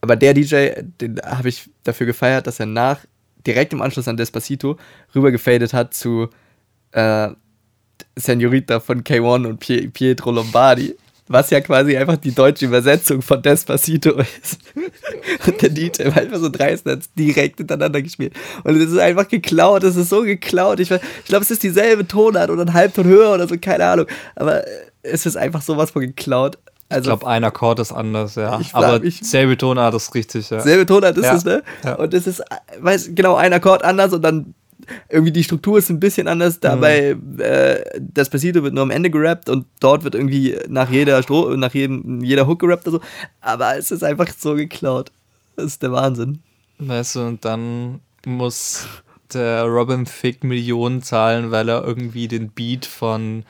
Aber 0.00 0.14
der 0.14 0.34
DJ, 0.34 0.80
den 1.00 1.20
habe 1.24 1.48
ich 1.48 1.68
dafür 1.82 2.06
gefeiert, 2.06 2.46
dass 2.46 2.60
er 2.60 2.66
nach, 2.66 3.00
direkt 3.44 3.72
im 3.72 3.82
Anschluss 3.82 4.06
an 4.06 4.16
Despacito, 4.16 4.76
rübergefadet 5.14 5.72
hat 5.72 5.94
zu 5.94 6.28
äh, 6.92 7.30
Senorita 8.14 8.80
von 8.80 9.02
K1 9.02 9.46
und 9.46 9.58
Pie 9.58 9.88
Pietro 9.88 10.30
Lombardi. 10.30 10.94
Was 11.28 11.50
ja 11.50 11.60
quasi 11.60 11.96
einfach 11.96 12.16
die 12.16 12.32
deutsche 12.34 12.66
Übersetzung 12.66 13.20
von 13.20 13.42
Despacito 13.42 14.10
ist. 14.12 14.58
Und 15.46 15.60
der 15.60 15.70
DJ 15.70 16.04
war 16.06 16.18
einfach 16.18 16.38
so 16.38 16.48
hat 16.92 17.00
es 17.00 17.12
direkt 17.14 17.58
hintereinander 17.58 18.00
gespielt. 18.02 18.32
Und 18.64 18.76
es 18.76 18.92
ist 18.92 18.98
einfach 18.98 19.26
geklaut, 19.26 19.82
es 19.82 19.96
ist 19.96 20.08
so 20.08 20.22
geklaut. 20.22 20.78
Ich, 20.80 20.90
ich 20.90 21.00
glaube, 21.24 21.42
es 21.42 21.50
ist 21.50 21.62
dieselbe 21.62 22.06
Tonart 22.06 22.50
oder 22.50 22.62
ein 22.62 22.72
Halbton 22.72 23.06
höher 23.06 23.34
oder 23.34 23.48
so, 23.48 23.56
keine 23.60 23.84
Ahnung. 23.86 24.06
Aber 24.36 24.66
äh, 24.66 24.70
es 25.02 25.26
ist 25.26 25.36
einfach 25.36 25.62
sowas 25.62 25.90
von 25.90 26.02
geklaut. 26.02 26.58
Ich 26.88 26.94
Also, 26.94 27.10
glaube, 27.10 27.26
ein 27.26 27.42
Akkord 27.42 27.80
ist 27.80 27.90
anders, 27.90 28.36
ja. 28.36 28.60
Ich 28.60 28.70
frag 28.70 28.84
Aber 28.84 29.00
mich- 29.00 29.18
selbe 29.20 29.56
Tonart 29.58 29.94
ist 29.94 30.14
richtig, 30.14 30.48
ja. 30.50 30.60
Selbe 30.60 30.86
Tonart 30.86 31.16
ist 31.18 31.24
Ja. 31.24 31.34
es, 31.34 31.44
ne? 31.44 31.64
Ja. 31.84 31.94
Und 31.96 32.14
es 32.14 32.28
ist, 32.28 32.42
weiß, 32.78 33.10
genau, 33.16 33.34
ein 33.34 33.52
Akkord 33.52 33.82
anders 33.82 34.12
und 34.12 34.22
dann 34.22 34.54
irgendwie 35.08 35.32
die 35.32 35.44
Struktur 35.44 35.78
ist 35.78 35.90
ein 35.90 36.00
bisschen 36.00 36.28
anders. 36.28 36.60
Dabei, 36.60 37.16
äh, 37.38 37.84
Despacito 37.98 38.62
wird 38.62 38.74
nur 38.74 38.82
am 38.82 38.90
Ende 38.90 39.10
gerappt 39.10 39.48
und 39.48 39.66
dort 39.80 40.04
wird 40.04 40.14
irgendwie 40.14 40.56
nach 40.68 40.90
jeder 40.90 41.22
Stro 41.22 41.56
nach 41.56 41.74
jedem, 41.74 42.22
jeder 42.22 42.46
Hook 42.46 42.60
gerappt 42.60 42.86
oder 42.88 42.98
so. 42.98 43.02
Aber 43.40 43.76
es 43.76 43.90
ist 43.90 44.02
einfach 44.02 44.28
so 44.36 44.54
geklaut. 44.54 45.10
Das 45.56 45.66
ist 45.66 45.82
der 45.82 45.92
Wahnsinn. 45.92 46.40
Weißt 46.78 47.16
du, 47.16 47.20
und 47.20 47.44
dann 47.44 48.00
muss 48.26 48.86
der 49.32 49.64
Robin 49.64 50.04
Thicke 50.04 50.46
Millionen 50.46 51.02
zahlen, 51.02 51.50
weil 51.50 51.68
er 51.68 51.84
irgendwie 51.84 52.28
den 52.28 52.50
Beat 52.50 52.86
von 52.86 53.44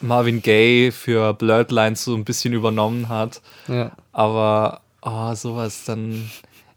Marvin 0.00 0.42
Gaye 0.42 0.92
für 0.92 1.34
Blurred 1.34 1.70
so 1.96 2.14
ein 2.14 2.24
bisschen 2.24 2.52
übernommen 2.52 3.08
hat. 3.08 3.40
Ja. 3.68 3.92
Aber 4.12 4.80
oh, 5.02 5.34
sowas 5.34 5.84
dann, 5.84 6.30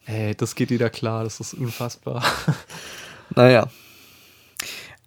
ey, 0.05 0.35
das 0.35 0.55
geht 0.55 0.69
wieder 0.69 0.89
klar, 0.89 1.23
das 1.23 1.39
ist 1.39 1.53
unfassbar. 1.53 2.23
Naja. 3.39 3.67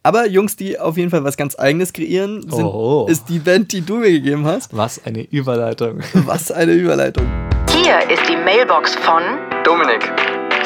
Aber 0.02 0.26
Jungs, 0.26 0.56
die 0.56 0.80
auf 0.80 0.96
jeden 0.96 1.10
Fall 1.10 1.22
was 1.22 1.36
ganz 1.36 1.54
Eigenes 1.58 1.92
kreieren, 1.92 2.40
sind, 2.50 2.64
Oh. 2.64 3.04
ist 3.06 3.28
die 3.28 3.38
Band, 3.38 3.70
die 3.72 3.82
du 3.82 3.96
mir 3.96 4.10
gegeben 4.10 4.46
hast. 4.46 4.74
Was 4.74 5.04
eine 5.04 5.20
Überleitung. 5.24 6.00
Was 6.14 6.50
eine 6.50 6.72
Überleitung. 6.72 7.26
Hier 7.74 7.98
ist 8.10 8.26
die 8.30 8.36
Mailbox 8.36 8.94
von 8.94 9.22
Dominik. 9.64 10.10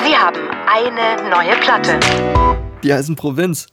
Sie 0.07 0.15
haben 0.15 0.39
eine 0.73 1.29
neue 1.29 1.57
Platte. 1.61 1.99
Die 2.85 2.95
heißen 2.95 3.17
Provinz. 3.17 3.67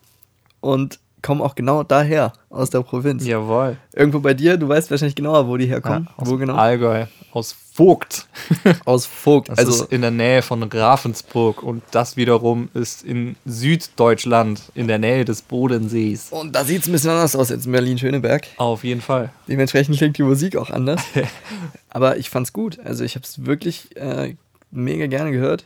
Und 0.59 0.99
kommen 1.21 1.41
auch 1.41 1.53
genau 1.53 1.83
daher, 1.83 2.33
aus 2.49 2.71
der 2.71 2.81
Provinz. 2.81 3.23
Jawohl. 3.27 3.77
Irgendwo 3.93 4.21
bei 4.21 4.33
dir, 4.33 4.57
du 4.57 4.67
weißt 4.69 4.89
wahrscheinlich 4.89 5.13
genauer, 5.15 5.47
wo 5.47 5.55
die 5.55 5.67
herkommen. 5.67 6.09
aus 6.17 6.27
wo 6.31 6.37
genau? 6.37 6.55
Allgäu, 6.55 7.05
aus 7.31 7.55
Vogt. 7.73 8.27
Aus 8.85 9.07
Vogt. 9.07 9.49
Das 9.49 9.57
also 9.57 9.83
ist 9.85 9.91
in 9.91 10.01
der 10.01 10.11
Nähe 10.11 10.43
von 10.43 10.61
Ravensburg 10.61 11.63
und 11.63 11.81
das 11.89 12.17
wiederum 12.17 12.69
ist 12.75 13.03
in 13.03 13.35
Süddeutschland, 13.45 14.61
in 14.75 14.87
der 14.87 14.99
Nähe 14.99 15.25
des 15.25 15.41
Bodensees. 15.41 16.31
und 16.31 16.53
da 16.53 16.65
sieht 16.65 16.83
es 16.83 16.87
ein 16.87 16.91
bisschen 16.91 17.09
anders 17.09 17.35
aus 17.35 17.49
als 17.49 17.65
in 17.65 17.71
Berlin-Schöneberg. 17.71 18.47
Auf 18.57 18.83
jeden 18.83 19.01
Fall. 19.01 19.31
Dementsprechend 19.47 19.97
klingt 19.97 20.19
die 20.19 20.23
Musik 20.23 20.55
auch 20.55 20.69
anders. 20.69 21.01
Aber 21.89 22.17
ich 22.17 22.29
fand's 22.29 22.53
gut. 22.53 22.79
Also 22.79 23.03
ich 23.03 23.15
habe 23.15 23.25
es 23.25 23.45
wirklich 23.45 23.95
äh, 23.97 24.35
mega 24.69 25.07
gerne 25.07 25.31
gehört. 25.31 25.65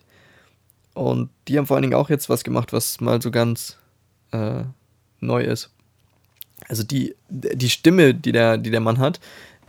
Und 0.94 1.30
die 1.48 1.58
haben 1.58 1.68
vor 1.68 1.76
allen 1.76 1.84
Dingen 1.84 1.94
auch 1.94 2.10
jetzt 2.10 2.30
was 2.30 2.46
gemacht, 2.46 2.72
was 2.72 3.02
mal 3.02 3.22
so 3.22 3.32
ganz 3.32 3.78
äh, 4.32 4.64
neu 5.20 5.44
ist. 5.44 5.70
Also 6.70 6.84
die, 6.84 7.16
die 7.30 7.70
Stimme, 7.70 8.14
die 8.14 8.32
der, 8.32 8.58
die 8.58 8.72
der 8.72 8.80
Mann 8.80 8.98
hat, 8.98 9.20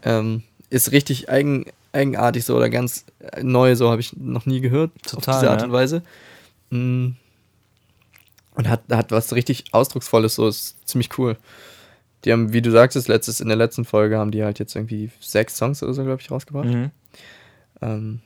ähm, 0.05 0.45
ist 0.71 0.93
richtig 0.93 1.29
eigen, 1.29 1.67
eigenartig 1.99 2.45
so 2.45 2.57
oder 2.57 2.71
ganz 2.71 3.05
äh, 3.19 3.43
neu, 3.43 3.75
so 3.75 3.91
habe 3.91 4.01
ich 4.01 4.17
noch 4.17 4.47
nie 4.47 4.61
gehört. 4.61 4.93
Total, 5.03 5.35
auf 5.35 5.41
diese 5.41 5.51
Art 5.51 5.61
ja. 5.61 5.67
und 5.67 5.73
Weise. 5.73 6.03
Mm. 6.71 7.09
Und 8.55 8.69
hat, 8.69 8.83
hat 8.91 9.13
was 9.13 9.33
richtig 9.35 9.67
Ausdrucksvolles, 9.73 10.35
so 10.35 10.49
ist 10.49 10.77
ziemlich 10.89 11.17
cool. 11.19 11.37
Die 12.25 12.33
haben, 12.33 12.53
wie 12.53 12.63
du 12.63 12.71
sagtest, 12.71 13.07
letztes, 13.07 13.41
in 13.41 13.49
der 13.49 13.57
letzten 13.57 13.85
Folge 13.85 14.19
haben 14.19 14.33
die 14.33 14.43
halt 14.43 14.59
jetzt 14.59 14.75
irgendwie 14.75 15.11
sechs 15.21 15.57
Songs 15.57 15.83
oder 15.83 15.95
so, 15.95 16.03
glaube 16.03 16.21
ich, 16.21 16.31
rausgebracht. 16.31 16.67
Mhm. 16.67 16.91
Ähm, 17.81 18.21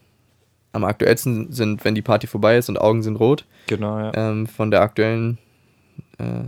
am 0.72 0.84
aktuellsten 0.84 1.52
sind, 1.52 1.84
wenn 1.84 1.94
die 1.94 2.02
Party 2.02 2.26
vorbei 2.26 2.56
ist 2.56 2.70
und 2.70 2.78
Augen 2.78 3.02
sind 3.02 3.16
rot. 3.16 3.44
Genau, 3.66 3.98
ja. 3.98 4.12
Ähm, 4.14 4.46
von 4.46 4.70
der 4.70 4.80
aktuellen 4.80 5.36
äh, 6.18 6.44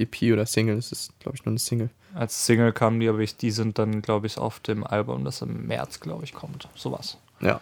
EP 0.00 0.32
oder 0.32 0.46
Single, 0.46 0.76
das 0.76 0.92
ist, 0.92 1.18
glaube 1.20 1.36
ich, 1.36 1.44
nur 1.44 1.52
eine 1.52 1.58
Single. 1.58 1.90
Als 2.14 2.44
Single 2.46 2.72
kamen 2.72 2.98
die, 3.00 3.08
aber 3.08 3.20
ich, 3.20 3.36
die 3.36 3.50
sind 3.50 3.78
dann, 3.78 4.02
glaube 4.02 4.26
ich, 4.26 4.38
auf 4.38 4.58
dem 4.60 4.84
Album, 4.84 5.24
das 5.24 5.42
im 5.42 5.66
März, 5.66 6.00
glaube 6.00 6.24
ich, 6.24 6.32
kommt. 6.32 6.68
Sowas. 6.74 7.18
Ja. 7.40 7.60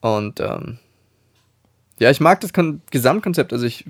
Und 0.00 0.40
ähm, 0.40 0.78
ja, 1.98 2.10
ich 2.10 2.20
mag 2.20 2.40
das 2.40 2.52
Kon 2.52 2.80
Gesamtkonzept. 2.90 3.52
Also 3.52 3.66
ich 3.66 3.84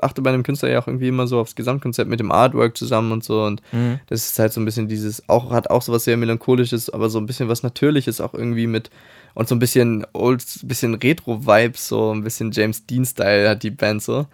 achte 0.00 0.22
bei 0.22 0.30
einem 0.30 0.42
Künstler 0.44 0.70
ja 0.70 0.80
auch 0.80 0.86
irgendwie 0.86 1.08
immer 1.08 1.26
so 1.26 1.38
aufs 1.40 1.54
Gesamtkonzept 1.56 2.08
mit 2.08 2.18
dem 2.20 2.32
Artwork 2.32 2.76
zusammen 2.76 3.12
und 3.12 3.22
so. 3.24 3.42
Und 3.44 3.60
Mhm. 3.72 4.00
das 4.06 4.30
ist 4.30 4.38
halt 4.38 4.52
so 4.52 4.60
ein 4.60 4.64
bisschen 4.64 4.88
dieses, 4.88 5.28
auch 5.28 5.50
hat 5.50 5.68
auch 5.68 5.82
so 5.82 5.92
was 5.92 6.04
sehr 6.04 6.16
melancholisches, 6.16 6.88
aber 6.88 7.10
so 7.10 7.18
ein 7.18 7.26
bisschen 7.26 7.48
was 7.48 7.62
Natürliches 7.62 8.20
auch 8.20 8.32
irgendwie 8.34 8.66
mit 8.66 8.90
und 9.34 9.48
so 9.48 9.54
ein 9.54 9.58
bisschen 9.58 10.06
old, 10.12 10.42
bisschen 10.62 10.94
Retro-Vibes, 10.94 11.88
so 11.88 12.12
ein 12.14 12.24
bisschen 12.24 12.50
James 12.50 12.86
Dean-Style 12.86 13.48
hat 13.50 13.62
die 13.62 13.70
Band 13.70 14.02
so. 14.02 14.26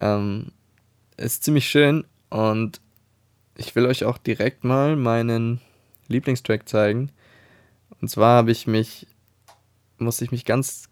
Ähm, 0.00 0.48
ist 1.16 1.44
ziemlich 1.44 1.66
schön 1.68 2.04
und 2.30 2.80
ich 3.56 3.74
will 3.74 3.86
euch 3.86 4.04
auch 4.04 4.18
direkt 4.18 4.64
mal 4.64 4.96
meinen 4.96 5.60
Lieblingstrack 6.08 6.68
zeigen. 6.68 7.10
Und 8.00 8.08
zwar 8.10 8.36
habe 8.36 8.50
ich 8.50 8.66
mich, 8.66 9.06
musste 9.98 10.24
ich 10.24 10.30
mich 10.32 10.44
ganz, 10.44 10.84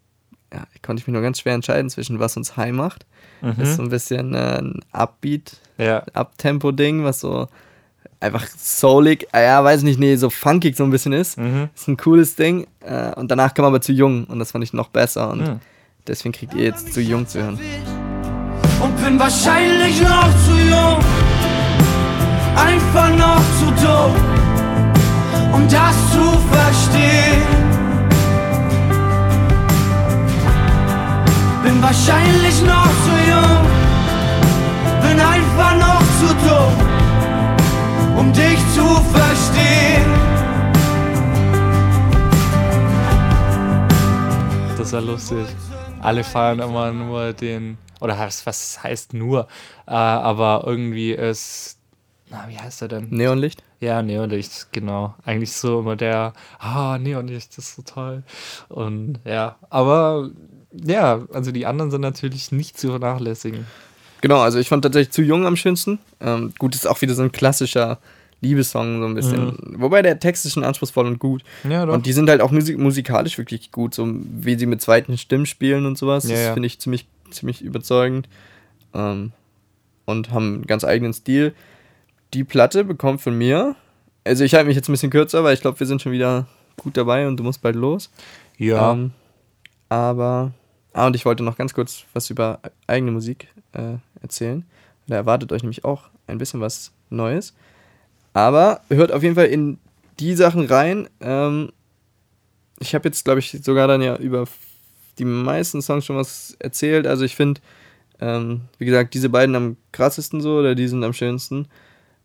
ja, 0.52 0.64
konnte 0.82 1.00
ich 1.00 1.06
mich 1.06 1.12
nur 1.12 1.22
ganz 1.22 1.40
schwer 1.40 1.54
entscheiden 1.54 1.90
zwischen 1.90 2.18
was 2.18 2.36
uns 2.36 2.56
high 2.56 2.72
macht. 2.72 3.04
Das 3.42 3.68
ist 3.68 3.76
so 3.76 3.82
ein 3.82 3.90
bisschen 3.90 4.32
äh, 4.34 4.58
ein 4.62 4.80
Upbeat, 4.92 5.58
Ja. 5.76 6.02
Uptempo-Ding, 6.14 7.04
was 7.04 7.20
so 7.20 7.46
einfach 8.20 8.46
soulig, 8.46 9.28
äh, 9.34 9.44
ja, 9.44 9.62
weiß 9.62 9.82
nicht, 9.82 10.00
nee, 10.00 10.16
so 10.16 10.30
funkig 10.30 10.76
so 10.76 10.84
ein 10.84 10.90
bisschen 10.90 11.12
ist. 11.12 11.36
Mhm. 11.36 11.68
Ist 11.74 11.86
ein 11.88 11.98
cooles 11.98 12.36
Ding. 12.36 12.66
Äh, 12.80 13.12
und 13.16 13.30
danach 13.30 13.52
kam 13.52 13.66
aber 13.66 13.82
zu 13.82 13.92
jung 13.92 14.24
und 14.24 14.38
das 14.38 14.52
fand 14.52 14.64
ich 14.64 14.72
noch 14.72 14.88
besser 14.88 15.30
und 15.30 15.40
Mhm. 15.42 15.60
deswegen 16.06 16.32
kriegt 16.32 16.54
ihr 16.54 16.64
jetzt 16.64 16.94
zu 16.94 17.02
jung 17.02 17.26
zu 17.26 17.42
hören. 17.42 17.58
und 18.82 19.04
bin 19.04 19.18
wahrscheinlich 19.18 20.00
noch 20.00 20.28
zu 20.46 20.52
jung, 20.56 20.98
einfach 22.56 23.10
noch 23.10 23.42
zu 23.58 23.66
dumm, 23.84 24.14
um 25.52 25.68
das 25.68 25.96
zu 26.12 26.24
verstehen. 26.52 27.42
Bin 31.62 31.82
wahrscheinlich 31.82 32.62
noch 32.62 32.90
zu 33.04 33.14
jung, 33.30 33.60
bin 35.02 35.20
einfach 35.20 35.76
noch 35.78 36.02
zu 36.20 36.34
dumm, 36.46 38.18
um 38.18 38.32
dich 38.32 38.58
zu 38.74 38.86
verstehen. 39.12 40.04
Das 44.76 44.86
ist 44.88 44.92
ja 44.92 45.00
lustig. 45.00 45.46
Alle 46.02 46.22
feiern 46.22 46.58
immer 46.60 46.92
nur 46.92 47.32
den, 47.32 47.78
oder 48.00 48.18
was, 48.18 48.44
was 48.44 48.82
heißt 48.82 49.14
nur, 49.14 49.48
äh, 49.86 49.92
aber 49.92 50.64
irgendwie 50.66 51.12
ist, 51.12 51.78
na, 52.34 52.48
wie 52.48 52.58
heißt 52.58 52.82
er 52.82 52.88
denn? 52.88 53.06
Neonlicht? 53.10 53.62
Ja, 53.78 54.02
Neonlicht, 54.02 54.72
genau. 54.72 55.14
Eigentlich 55.24 55.52
so 55.52 55.80
immer 55.80 55.94
der, 55.94 56.32
ah, 56.58 56.98
Neonlicht, 56.98 57.56
das 57.56 57.66
ist 57.66 57.76
so 57.76 57.82
toll. 57.82 58.24
Und 58.68 59.20
ja, 59.24 59.56
aber 59.70 60.30
ja, 60.72 61.22
also 61.32 61.52
die 61.52 61.64
anderen 61.64 61.92
sind 61.92 62.00
natürlich 62.00 62.50
nicht 62.50 62.76
zu 62.76 62.88
vernachlässigen. 62.88 63.66
Genau, 64.20 64.40
also 64.40 64.58
ich 64.58 64.68
fand 64.68 64.82
tatsächlich 64.82 65.12
zu 65.12 65.22
jung 65.22 65.46
am 65.46 65.54
schönsten. 65.54 66.00
Ähm, 66.20 66.52
gut, 66.58 66.74
ist 66.74 66.88
auch 66.88 67.00
wieder 67.02 67.14
so 67.14 67.22
ein 67.22 67.30
klassischer 67.30 67.98
Liebessong, 68.40 69.00
so 69.00 69.06
ein 69.06 69.14
bisschen. 69.14 69.56
Wobei 69.78 70.02
der 70.02 70.18
Text 70.18 70.44
ist 70.44 70.54
schon 70.54 70.64
anspruchsvoll 70.64 71.06
und 71.06 71.20
gut. 71.20 71.44
Ja, 71.68 71.86
doch. 71.86 71.94
Und 71.94 72.06
die 72.06 72.12
sind 72.12 72.28
halt 72.28 72.40
auch 72.40 72.50
musik 72.50 72.78
musikalisch 72.78 73.38
wirklich 73.38 73.70
gut, 73.70 73.94
so 73.94 74.08
wie 74.08 74.58
sie 74.58 74.66
mit 74.66 74.80
zweiten 74.80 75.18
Stimmen 75.18 75.46
spielen 75.46 75.86
und 75.86 75.96
sowas. 75.96 76.24
Ja, 76.24 76.30
das 76.30 76.44
ja. 76.46 76.52
finde 76.54 76.66
ich 76.66 76.80
ziemlich, 76.80 77.06
ziemlich 77.30 77.62
überzeugend. 77.62 78.28
Ähm, 78.92 79.30
und 80.06 80.32
haben 80.32 80.54
einen 80.54 80.66
ganz 80.66 80.84
eigenen 80.84 81.12
Stil. 81.12 81.54
Die 82.34 82.44
Platte 82.44 82.84
bekommt 82.84 83.20
von 83.20 83.38
mir, 83.38 83.76
also 84.24 84.42
ich 84.42 84.54
halte 84.54 84.66
mich 84.66 84.76
jetzt 84.76 84.88
ein 84.88 84.92
bisschen 84.92 85.10
kürzer, 85.10 85.44
weil 85.44 85.54
ich 85.54 85.60
glaube, 85.60 85.78
wir 85.78 85.86
sind 85.86 86.02
schon 86.02 86.12
wieder 86.12 86.48
gut 86.76 86.96
dabei 86.96 87.28
und 87.28 87.36
du 87.36 87.44
musst 87.44 87.62
bald 87.62 87.76
los. 87.76 88.10
Ja, 88.58 88.92
Ähm, 88.92 89.12
aber, 89.88 90.52
ah, 90.92 91.06
und 91.06 91.14
ich 91.14 91.24
wollte 91.24 91.44
noch 91.44 91.56
ganz 91.56 91.74
kurz 91.74 92.04
was 92.12 92.28
über 92.30 92.58
eigene 92.88 93.12
Musik 93.12 93.48
äh, 93.72 93.98
erzählen. 94.20 94.64
Da 95.06 95.14
erwartet 95.14 95.52
euch 95.52 95.62
nämlich 95.62 95.84
auch 95.84 96.04
ein 96.26 96.38
bisschen 96.38 96.60
was 96.60 96.92
Neues. 97.08 97.54
Aber 98.32 98.80
hört 98.88 99.12
auf 99.12 99.22
jeden 99.22 99.36
Fall 99.36 99.46
in 99.46 99.78
die 100.18 100.34
Sachen 100.34 100.66
rein. 100.66 101.08
Ähm, 101.20 101.70
ich 102.80 102.96
habe 102.96 103.08
jetzt, 103.08 103.24
glaube 103.24 103.38
ich, 103.38 103.60
sogar 103.62 103.86
dann 103.86 104.02
ja 104.02 104.16
über 104.16 104.46
die 105.18 105.24
meisten 105.24 105.82
Songs 105.82 106.04
schon 106.04 106.16
was 106.16 106.56
erzählt. 106.58 107.06
Also 107.06 107.24
ich 107.24 107.36
finde, 107.36 107.60
ähm, 108.20 108.62
wie 108.78 108.86
gesagt, 108.86 109.14
diese 109.14 109.28
beiden 109.28 109.54
am 109.54 109.76
krassesten 109.92 110.40
so 110.40 110.58
oder 110.58 110.74
die 110.74 110.88
sind 110.88 111.04
am 111.04 111.12
schönsten. 111.12 111.68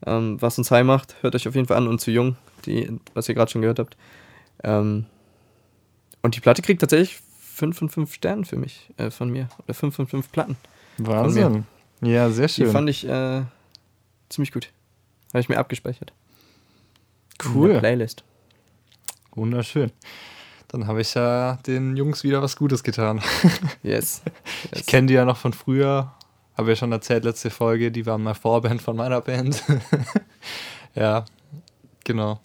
Ähm, 0.06 0.40
was 0.40 0.58
uns 0.58 0.70
heim 0.70 0.86
macht, 0.86 1.16
hört 1.22 1.34
euch 1.34 1.46
auf 1.46 1.54
jeden 1.54 1.66
Fall 1.66 1.76
an 1.76 1.88
und 1.88 2.00
zu 2.00 2.10
jung, 2.10 2.36
die, 2.64 2.98
was 3.14 3.28
ihr 3.28 3.34
gerade 3.34 3.50
schon 3.50 3.60
gehört 3.60 3.78
habt. 3.78 3.96
Ähm, 4.64 5.06
und 6.22 6.36
die 6.36 6.40
Platte 6.40 6.62
kriegt 6.62 6.80
tatsächlich 6.80 7.20
5 7.54 7.78
von 7.78 7.88
5 7.88 8.14
Sternen 8.14 8.44
für 8.44 8.56
mich, 8.56 8.90
äh, 8.96 9.10
von 9.10 9.30
mir. 9.30 9.48
Oder 9.64 9.74
5 9.74 9.94
von 9.94 10.06
5 10.06 10.32
Platten. 10.32 10.56
Wahnsinn. 10.98 11.64
Ja, 12.00 12.30
sehr 12.30 12.46
Die 12.46 12.52
schön. 12.54 12.70
fand 12.72 12.88
ich 12.88 13.06
äh, 13.06 13.42
ziemlich 14.28 14.52
gut. 14.52 14.70
Habe 15.28 15.40
ich 15.40 15.48
mir 15.48 15.58
abgespeichert. 15.58 16.12
In 17.44 17.52
der 17.52 17.54
cool. 17.54 17.78
Playlist. 17.78 18.24
Wunderschön. 19.34 19.92
Dann 20.68 20.86
habe 20.86 21.00
ich 21.00 21.14
ja 21.14 21.58
den 21.66 21.96
Jungs 21.96 22.24
wieder 22.24 22.42
was 22.42 22.56
Gutes 22.56 22.82
getan. 22.82 23.20
Yes. 23.82 24.22
Ich 24.70 24.78
yes. 24.78 24.86
kenne 24.86 25.08
die 25.08 25.14
ja 25.14 25.24
noch 25.24 25.36
von 25.36 25.52
früher. 25.52 26.12
Habe 26.60 26.72
ja 26.72 26.76
schon 26.76 26.92
erzählt, 26.92 27.24
letzte 27.24 27.48
Folge. 27.48 27.90
Die 27.90 28.04
waren 28.04 28.22
mal 28.22 28.34
Vorband 28.34 28.82
von 28.82 28.94
meiner 28.94 29.22
Band. 29.22 29.64
ja, 30.94 31.24
genau. 32.04 32.38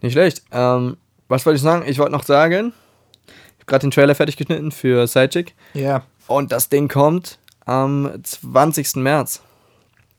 Nicht 0.00 0.12
schlecht. 0.12 0.44
Ähm, 0.52 0.96
was 1.26 1.44
wollte 1.44 1.56
ich 1.56 1.62
sagen? 1.62 1.82
Ich 1.84 1.98
wollte 1.98 2.12
noch 2.12 2.22
sagen, 2.22 2.72
ich 3.26 3.54
habe 3.54 3.64
gerade 3.66 3.86
den 3.88 3.90
Trailer 3.90 4.14
fertig 4.14 4.36
geschnitten 4.36 4.70
für 4.70 5.04
Sidechick. 5.08 5.56
Ja. 5.74 6.04
Und 6.28 6.52
das 6.52 6.68
Ding 6.68 6.86
kommt 6.86 7.40
am 7.64 8.22
20. 8.22 8.94
März. 8.94 9.42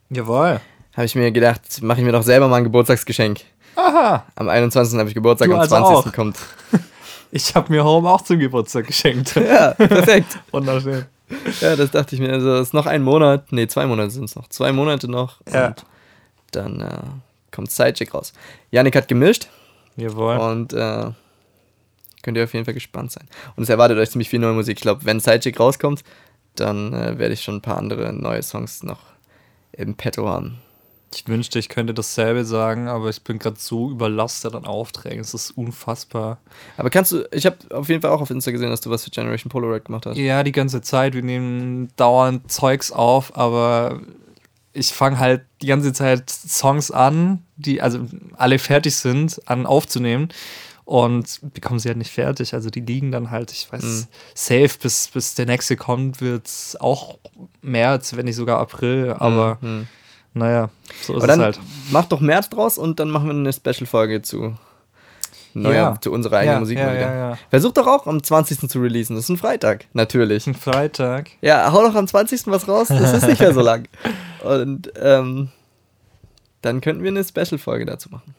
Jawohl. 0.09 0.59
Habe 0.91 1.05
ich 1.05 1.15
mir 1.15 1.31
gedacht, 1.31 1.81
mache 1.81 1.99
ich 1.99 2.05
mir 2.05 2.11
doch 2.11 2.23
selber 2.23 2.49
mal 2.49 2.57
ein 2.57 2.65
Geburtstagsgeschenk. 2.65 3.45
Aha. 3.77 4.25
Am 4.35 4.49
21. 4.49 4.99
habe 4.99 5.07
ich 5.07 5.15
Geburtstag, 5.15 5.47
Du 5.47 5.53
am 5.53 5.61
also 5.61 5.77
20. 5.77 5.95
auch. 5.95 6.13
kommt. 6.13 6.37
Ich 7.33 7.55
habe 7.55 7.71
mir 7.71 7.85
Home 7.85 8.09
auch 8.09 8.19
zum 8.23 8.39
Geburtstag 8.39 8.87
geschenkt. 8.87 9.35
Ja, 9.35 9.73
perfekt. 9.75 10.37
Wunderschön. 10.51 11.05
Ja, 11.61 11.75
das 11.75 11.91
dachte 11.91 12.15
ich 12.15 12.21
mir. 12.21 12.31
Also, 12.33 12.53
es 12.55 12.67
ist 12.69 12.73
noch 12.73 12.85
ein 12.85 13.03
Monat. 13.03 13.51
Nee, 13.51 13.67
zwei 13.67 13.85
Monate 13.85 14.11
sind 14.11 14.25
es 14.25 14.35
noch. 14.35 14.47
Zwei 14.49 14.71
Monate 14.71 15.09
noch. 15.09 15.41
Ja. 15.51 15.67
Und 15.67 15.85
dann 16.51 16.81
äh, 16.81 16.99
kommt 17.51 17.71
Sidechick 17.71 18.13
raus. 18.13 18.33
Yannick 18.71 18.95
hat 18.95 19.07
gemischt 19.07 19.47
Jawohl. 19.95 20.37
und 20.37 20.73
äh, 20.73 21.11
könnt 22.23 22.37
ihr 22.37 22.43
auf 22.43 22.53
jeden 22.53 22.65
Fall 22.65 22.73
gespannt 22.73 23.11
sein. 23.11 23.27
Und 23.55 23.63
es 23.63 23.69
erwartet 23.69 23.97
euch 23.97 24.11
ziemlich 24.11 24.29
viel 24.29 24.39
neue 24.39 24.53
Musik. 24.53 24.77
Ich 24.77 24.81
glaube, 24.81 25.05
wenn 25.05 25.19
Sidechick 25.19 25.59
rauskommt, 25.59 26.03
dann 26.55 26.93
äh, 26.93 27.17
werde 27.17 27.33
ich 27.33 27.43
schon 27.43 27.55
ein 27.55 27.61
paar 27.61 27.77
andere 27.77 28.13
neue 28.13 28.43
Songs 28.43 28.83
noch 28.83 28.99
im 29.71 29.95
Petto 29.95 30.27
haben. 30.27 30.59
Ich 31.13 31.27
wünschte, 31.27 31.59
ich 31.59 31.67
könnte 31.67 31.93
dasselbe 31.93 32.45
sagen, 32.45 32.87
aber 32.87 33.09
ich 33.09 33.21
bin 33.21 33.37
gerade 33.37 33.57
so 33.59 33.91
überlastet 33.91 34.55
an 34.55 34.65
Aufträgen. 34.65 35.19
Es 35.19 35.33
ist 35.33 35.51
unfassbar. 35.51 36.37
Aber 36.77 36.89
kannst 36.89 37.11
du, 37.11 37.27
ich 37.33 37.45
habe 37.45 37.57
auf 37.71 37.89
jeden 37.89 38.01
Fall 38.01 38.11
auch 38.11 38.21
auf 38.21 38.29
Insta 38.29 38.51
gesehen, 38.51 38.69
dass 38.69 38.79
du 38.81 38.89
was 38.89 39.03
für 39.03 39.09
Generation 39.09 39.49
Polaroid 39.49 39.83
gemacht 39.85 40.05
hast. 40.05 40.17
Ja, 40.17 40.41
die 40.43 40.53
ganze 40.53 40.81
Zeit. 40.81 41.13
Wir 41.13 41.21
nehmen 41.23 41.89
dauernd 41.97 42.49
Zeugs 42.49 42.91
auf, 42.93 43.35
aber 43.35 43.99
ich 44.71 44.93
fange 44.93 45.19
halt 45.19 45.41
die 45.61 45.67
ganze 45.67 45.91
Zeit 45.91 46.29
Songs 46.29 46.91
an, 46.91 47.43
die 47.57 47.81
also 47.81 48.05
alle 48.37 48.57
fertig 48.57 48.95
sind, 48.95 49.41
an 49.47 49.65
aufzunehmen. 49.65 50.29
und 50.83 51.39
bekommen 51.53 51.79
sie 51.79 51.87
halt 51.87 51.99
nicht 51.99 52.11
fertig. 52.11 52.53
Also 52.53 52.69
die 52.69 52.81
liegen 52.81 53.11
dann 53.11 53.31
halt, 53.31 53.51
ich 53.53 53.71
weiß, 53.71 53.81
Mhm. 53.83 54.07
safe, 54.33 54.71
bis, 54.81 55.07
bis 55.09 55.35
der 55.35 55.45
nächste 55.45 55.77
kommt, 55.77 56.19
wird 56.19 56.47
es 56.47 56.75
auch 56.81 57.17
März, 57.61 58.15
wenn 58.17 58.25
nicht 58.25 58.35
sogar 58.35 58.59
April. 58.59 59.15
Aber 59.17 59.57
Mhm. 59.61 59.87
Naja, 60.33 60.69
so 61.01 61.15
ist 61.17 61.23
Aber 61.23 61.33
es 61.33 61.39
halt. 61.39 61.59
mach 61.91 62.05
doch 62.05 62.19
März 62.19 62.49
draus 62.49 62.77
und 62.77 62.99
dann 62.99 63.09
machen 63.09 63.25
wir 63.27 63.33
eine 63.33 63.51
Special-Folge 63.53 64.21
zu, 64.21 64.55
neuer, 65.53 65.73
Ja. 65.75 65.97
zu 66.01 66.11
unserer 66.11 66.37
eigenen 66.37 66.55
Ja, 66.55 66.59
Musik 66.59 66.77
ja, 66.79 66.85
mal 66.85 66.95
wieder. 66.95 67.15
ja. 67.15 67.37
Versuch 67.49 67.71
doch 67.73 67.87
auch 67.87 68.07
am 68.07 68.23
20. 68.23 68.69
zu 68.69 68.79
releasen. 68.79 69.15
Das 69.15 69.25
ist 69.25 69.29
ein 69.29 69.37
Freitag, 69.37 69.85
natürlich. 69.93 70.47
Ein 70.47 70.55
Freitag. 70.55 71.29
Ja, 71.41 71.71
hau 71.73 71.81
doch 71.83 71.95
am 71.95 72.07
20. 72.07 72.47
was 72.47 72.67
raus. 72.67 72.87
Das 72.87 73.13
ist 73.13 73.27
nicht 73.27 73.39
mehr 73.41 73.53
so 73.53 73.61
lang. 73.61 73.87
Und 74.43 74.91
ähm, 75.01 75.49
dann 76.61 76.79
könnten 76.81 77.03
wir 77.03 77.09
eine 77.09 77.23
Special-Folge 77.23 77.85
dazu 77.85 78.09
machen. 78.09 78.33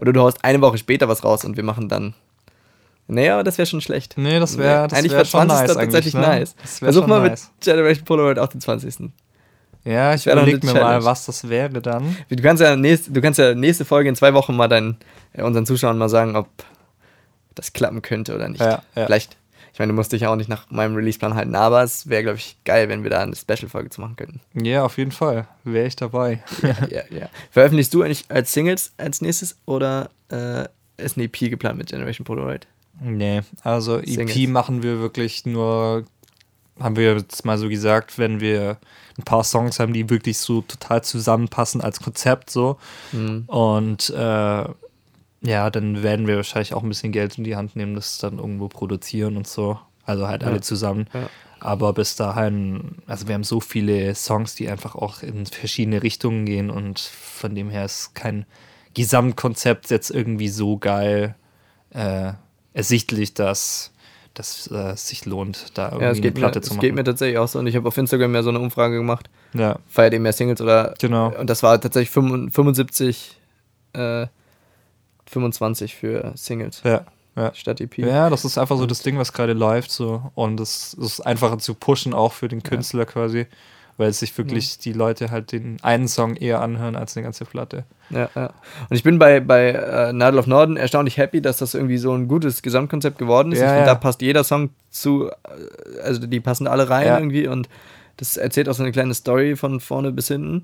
Oder 0.00 0.12
du 0.12 0.20
haust 0.20 0.44
eine 0.44 0.60
Woche 0.60 0.78
später 0.78 1.08
was 1.08 1.24
raus 1.24 1.44
und 1.44 1.56
wir 1.56 1.64
machen 1.64 1.88
dann. 1.88 2.14
Naja, 3.08 3.34
aber 3.34 3.42
das 3.44 3.58
wäre 3.58 3.66
schon 3.66 3.80
schlecht. 3.80 4.14
Nee, 4.16 4.38
das 4.38 4.56
wäre 4.58 4.86
das 4.86 4.96
Eigentlich 4.98 5.10
wär 5.12 5.18
wäre 5.18 5.26
schon 5.26 5.48
20. 5.48 5.58
nice 5.58 5.66
tatsächlich 5.76 6.14
eigentlich, 6.14 6.14
ne? 6.14 6.20
nice. 6.38 6.54
Versuch 6.78 7.06
mal 7.06 7.20
nice. 7.28 7.50
mit 7.56 7.64
Generation 7.64 8.04
Polaroid 8.04 8.38
auch 8.38 8.46
den 8.48 8.60
20. 8.60 9.10
Ja, 9.84 10.14
ich 10.14 10.26
überlege 10.26 10.64
mir 10.64 10.72
mal, 10.74 10.80
Challenge. 10.80 11.04
was 11.04 11.26
das 11.26 11.48
wäre 11.48 11.80
dann. 11.82 12.16
Du 12.28 12.42
kannst 12.42 12.62
ja 12.62 12.76
nächste, 12.76 13.10
du 13.10 13.20
kannst 13.20 13.38
ja 13.38 13.54
nächste 13.54 13.84
Folge 13.84 14.08
in 14.08 14.16
zwei 14.16 14.32
Wochen 14.34 14.56
mal 14.56 14.68
deinen, 14.68 14.96
äh, 15.32 15.42
unseren 15.42 15.66
Zuschauern 15.66 15.98
mal 15.98 16.08
sagen, 16.08 16.36
ob 16.36 16.48
das 17.54 17.72
klappen 17.72 18.02
könnte 18.02 18.34
oder 18.34 18.48
nicht. 18.48 18.60
Ja, 18.60 18.82
ja. 18.94 19.06
Vielleicht, 19.06 19.36
ich 19.72 19.78
meine, 19.78 19.92
du 19.92 19.96
musst 19.96 20.12
dich 20.12 20.22
ja 20.22 20.30
auch 20.30 20.36
nicht 20.36 20.48
nach 20.48 20.70
meinem 20.70 20.94
Releaseplan 20.94 21.34
halten, 21.34 21.54
aber 21.54 21.82
es 21.82 22.08
wäre, 22.08 22.22
glaube 22.22 22.38
ich, 22.38 22.56
geil, 22.64 22.88
wenn 22.88 23.02
wir 23.02 23.10
da 23.10 23.20
eine 23.20 23.34
Special-Folge 23.34 23.90
zu 23.90 24.00
machen 24.00 24.16
könnten. 24.16 24.40
Ja, 24.54 24.84
auf 24.84 24.98
jeden 24.98 25.12
Fall. 25.12 25.46
Wäre 25.64 25.86
ich 25.86 25.96
dabei. 25.96 26.42
ja, 26.88 27.02
ja. 27.10 27.28
Veröffentlichst 27.50 27.92
du 27.92 28.02
eigentlich 28.02 28.24
als 28.28 28.52
Singles 28.52 28.92
als 28.98 29.20
nächstes 29.20 29.56
oder 29.66 30.10
äh, 30.30 30.64
ist 30.96 31.16
eine 31.16 31.24
EP 31.24 31.38
geplant 31.50 31.78
mit 31.78 31.88
Generation 31.88 32.24
Polaroid? 32.24 32.66
Nee, 33.00 33.42
also 33.62 33.98
EP 33.98 34.08
Singles. 34.08 34.48
machen 34.48 34.82
wir 34.82 35.00
wirklich 35.00 35.44
nur, 35.44 36.04
haben 36.80 36.96
wir 36.96 37.16
jetzt 37.16 37.44
mal 37.44 37.58
so 37.58 37.68
gesagt, 37.68 38.18
wenn 38.18 38.40
wir 38.40 38.78
ein 39.18 39.24
paar 39.24 39.44
Songs 39.44 39.78
haben, 39.78 39.92
die 39.92 40.08
wirklich 40.08 40.38
so 40.38 40.62
total 40.62 41.02
zusammenpassen 41.04 41.80
als 41.80 42.00
Konzept 42.00 42.50
so. 42.50 42.78
Mhm. 43.12 43.44
Und 43.46 44.10
äh, 44.10 44.64
ja, 45.44 45.70
dann 45.70 46.02
werden 46.02 46.26
wir 46.26 46.36
wahrscheinlich 46.36 46.72
auch 46.74 46.82
ein 46.82 46.88
bisschen 46.88 47.12
Geld 47.12 47.36
in 47.38 47.44
die 47.44 47.56
Hand 47.56 47.76
nehmen, 47.76 47.94
das 47.94 48.18
dann 48.18 48.38
irgendwo 48.38 48.68
produzieren 48.68 49.36
und 49.36 49.46
so. 49.46 49.78
Also 50.06 50.28
halt 50.28 50.44
alle 50.44 50.56
Ja. 50.56 50.62
zusammen. 50.62 51.06
Ja. 51.12 51.28
Aber 51.60 51.92
bis 51.92 52.16
dahin, 52.16 52.96
also 53.06 53.28
wir 53.28 53.34
haben 53.34 53.44
so 53.44 53.60
viele 53.60 54.14
Songs, 54.16 54.54
die 54.56 54.68
einfach 54.68 54.96
auch 54.96 55.22
in 55.22 55.46
verschiedene 55.46 56.02
Richtungen 56.02 56.44
gehen 56.44 56.70
und 56.70 56.98
von 56.98 57.54
dem 57.54 57.70
her 57.70 57.84
ist 57.84 58.14
kein 58.14 58.46
Gesamtkonzept 58.94 59.90
jetzt 59.90 60.10
irgendwie 60.10 60.48
so 60.48 60.76
geil 60.78 61.34
äh, 61.90 62.32
ersichtlich, 62.72 63.34
dass 63.34 63.91
dass 64.34 64.66
äh, 64.68 64.92
es 64.92 65.08
sich 65.08 65.26
lohnt, 65.26 65.76
da 65.76 65.92
irgendwie 65.92 66.04
Ja, 66.04 66.10
eine 66.10 66.32
Platte 66.32 66.58
mir, 66.58 66.62
zu 66.62 66.70
es 66.70 66.76
machen. 66.76 66.80
geht 66.80 66.94
mir 66.94 67.04
tatsächlich 67.04 67.38
auch 67.38 67.48
so. 67.48 67.58
Und 67.58 67.66
ich 67.66 67.76
habe 67.76 67.86
auf 67.88 67.96
Instagram 67.96 68.34
ja 68.34 68.42
so 68.42 68.48
eine 68.50 68.60
Umfrage 68.60 68.96
gemacht. 68.96 69.28
ja, 69.54 69.78
Feiert 69.88 70.12
ihr 70.14 70.20
mehr 70.20 70.32
Singles 70.32 70.60
oder. 70.60 70.94
Genau. 71.00 71.32
Und 71.38 71.48
das 71.50 71.62
war 71.62 71.80
tatsächlich 71.80 72.10
75, 72.10 73.38
äh, 73.94 74.26
25 75.26 75.94
für 75.94 76.32
Singles 76.36 76.82
ja, 76.84 77.04
ja. 77.36 77.54
statt 77.54 77.80
EP. 77.80 77.98
Ja, 77.98 78.28
das 78.30 78.44
ist 78.44 78.58
einfach 78.58 78.76
so 78.76 78.86
das 78.86 79.02
Ding, 79.02 79.18
was 79.18 79.32
gerade 79.32 79.52
läuft 79.52 79.90
so 79.90 80.30
und 80.34 80.60
es 80.60 80.94
ist 80.94 81.20
einfacher 81.20 81.58
zu 81.58 81.74
pushen 81.74 82.12
auch 82.14 82.32
für 82.32 82.48
den 82.48 82.62
Künstler 82.62 83.06
quasi, 83.06 83.46
weil 83.96 84.12
sich 84.12 84.36
wirklich 84.36 84.78
die 84.78 84.92
Leute 84.92 85.30
halt 85.30 85.52
den 85.52 85.78
einen 85.82 86.08
Song 86.08 86.36
eher 86.36 86.60
anhören 86.60 86.96
als 86.96 87.16
eine 87.16 87.24
ganze 87.24 87.44
Platte. 87.44 87.84
Ja, 88.10 88.28
ja. 88.34 88.46
Und 88.88 88.96
ich 88.96 89.02
bin 89.02 89.18
bei, 89.18 89.40
bei 89.40 89.70
äh, 89.70 90.12
Nadel 90.12 90.38
of 90.38 90.46
Norden 90.46 90.76
erstaunlich 90.76 91.16
happy, 91.16 91.40
dass 91.40 91.58
das 91.58 91.74
irgendwie 91.74 91.98
so 91.98 92.12
ein 92.12 92.28
gutes 92.28 92.62
Gesamtkonzept 92.62 93.18
geworden 93.18 93.52
ist. 93.52 93.58
Ja, 93.58 93.66
ich 93.66 93.70
finde, 93.70 93.86
ja. 93.86 93.94
da 93.94 93.94
passt 93.94 94.22
jeder 94.22 94.44
Song 94.44 94.70
zu, 94.90 95.28
äh, 95.28 96.00
also 96.02 96.26
die 96.26 96.40
passen 96.40 96.66
alle 96.66 96.88
rein 96.88 97.06
Ja. 97.06 97.18
irgendwie 97.18 97.46
und 97.46 97.68
das 98.16 98.36
erzählt 98.36 98.68
auch 98.68 98.74
so 98.74 98.82
eine 98.82 98.92
kleine 98.92 99.14
Story 99.14 99.56
von 99.56 99.80
vorne 99.80 100.12
bis 100.12 100.28
hinten. 100.28 100.62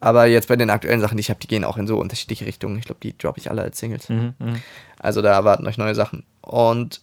Aber 0.00 0.26
jetzt 0.26 0.48
bei 0.48 0.56
den 0.56 0.70
aktuellen 0.70 1.00
Sachen, 1.00 1.16
die 1.16 1.20
ich 1.20 1.30
habe, 1.30 1.40
die 1.40 1.46
gehen 1.46 1.64
auch 1.64 1.76
in 1.76 1.86
so 1.86 1.98
unterschiedliche 1.98 2.46
Richtungen. 2.46 2.78
Ich 2.78 2.86
glaube, 2.86 3.00
die 3.02 3.16
droppe 3.16 3.38
ich 3.38 3.50
alle 3.50 3.62
als 3.62 3.78
Singles. 3.78 4.08
Mhm, 4.08 4.34
mhm. 4.38 4.62
Also 4.98 5.20
da 5.20 5.32
erwarten 5.32 5.66
euch 5.66 5.76
neue 5.76 5.94
Sachen. 5.94 6.24
Und 6.40 7.02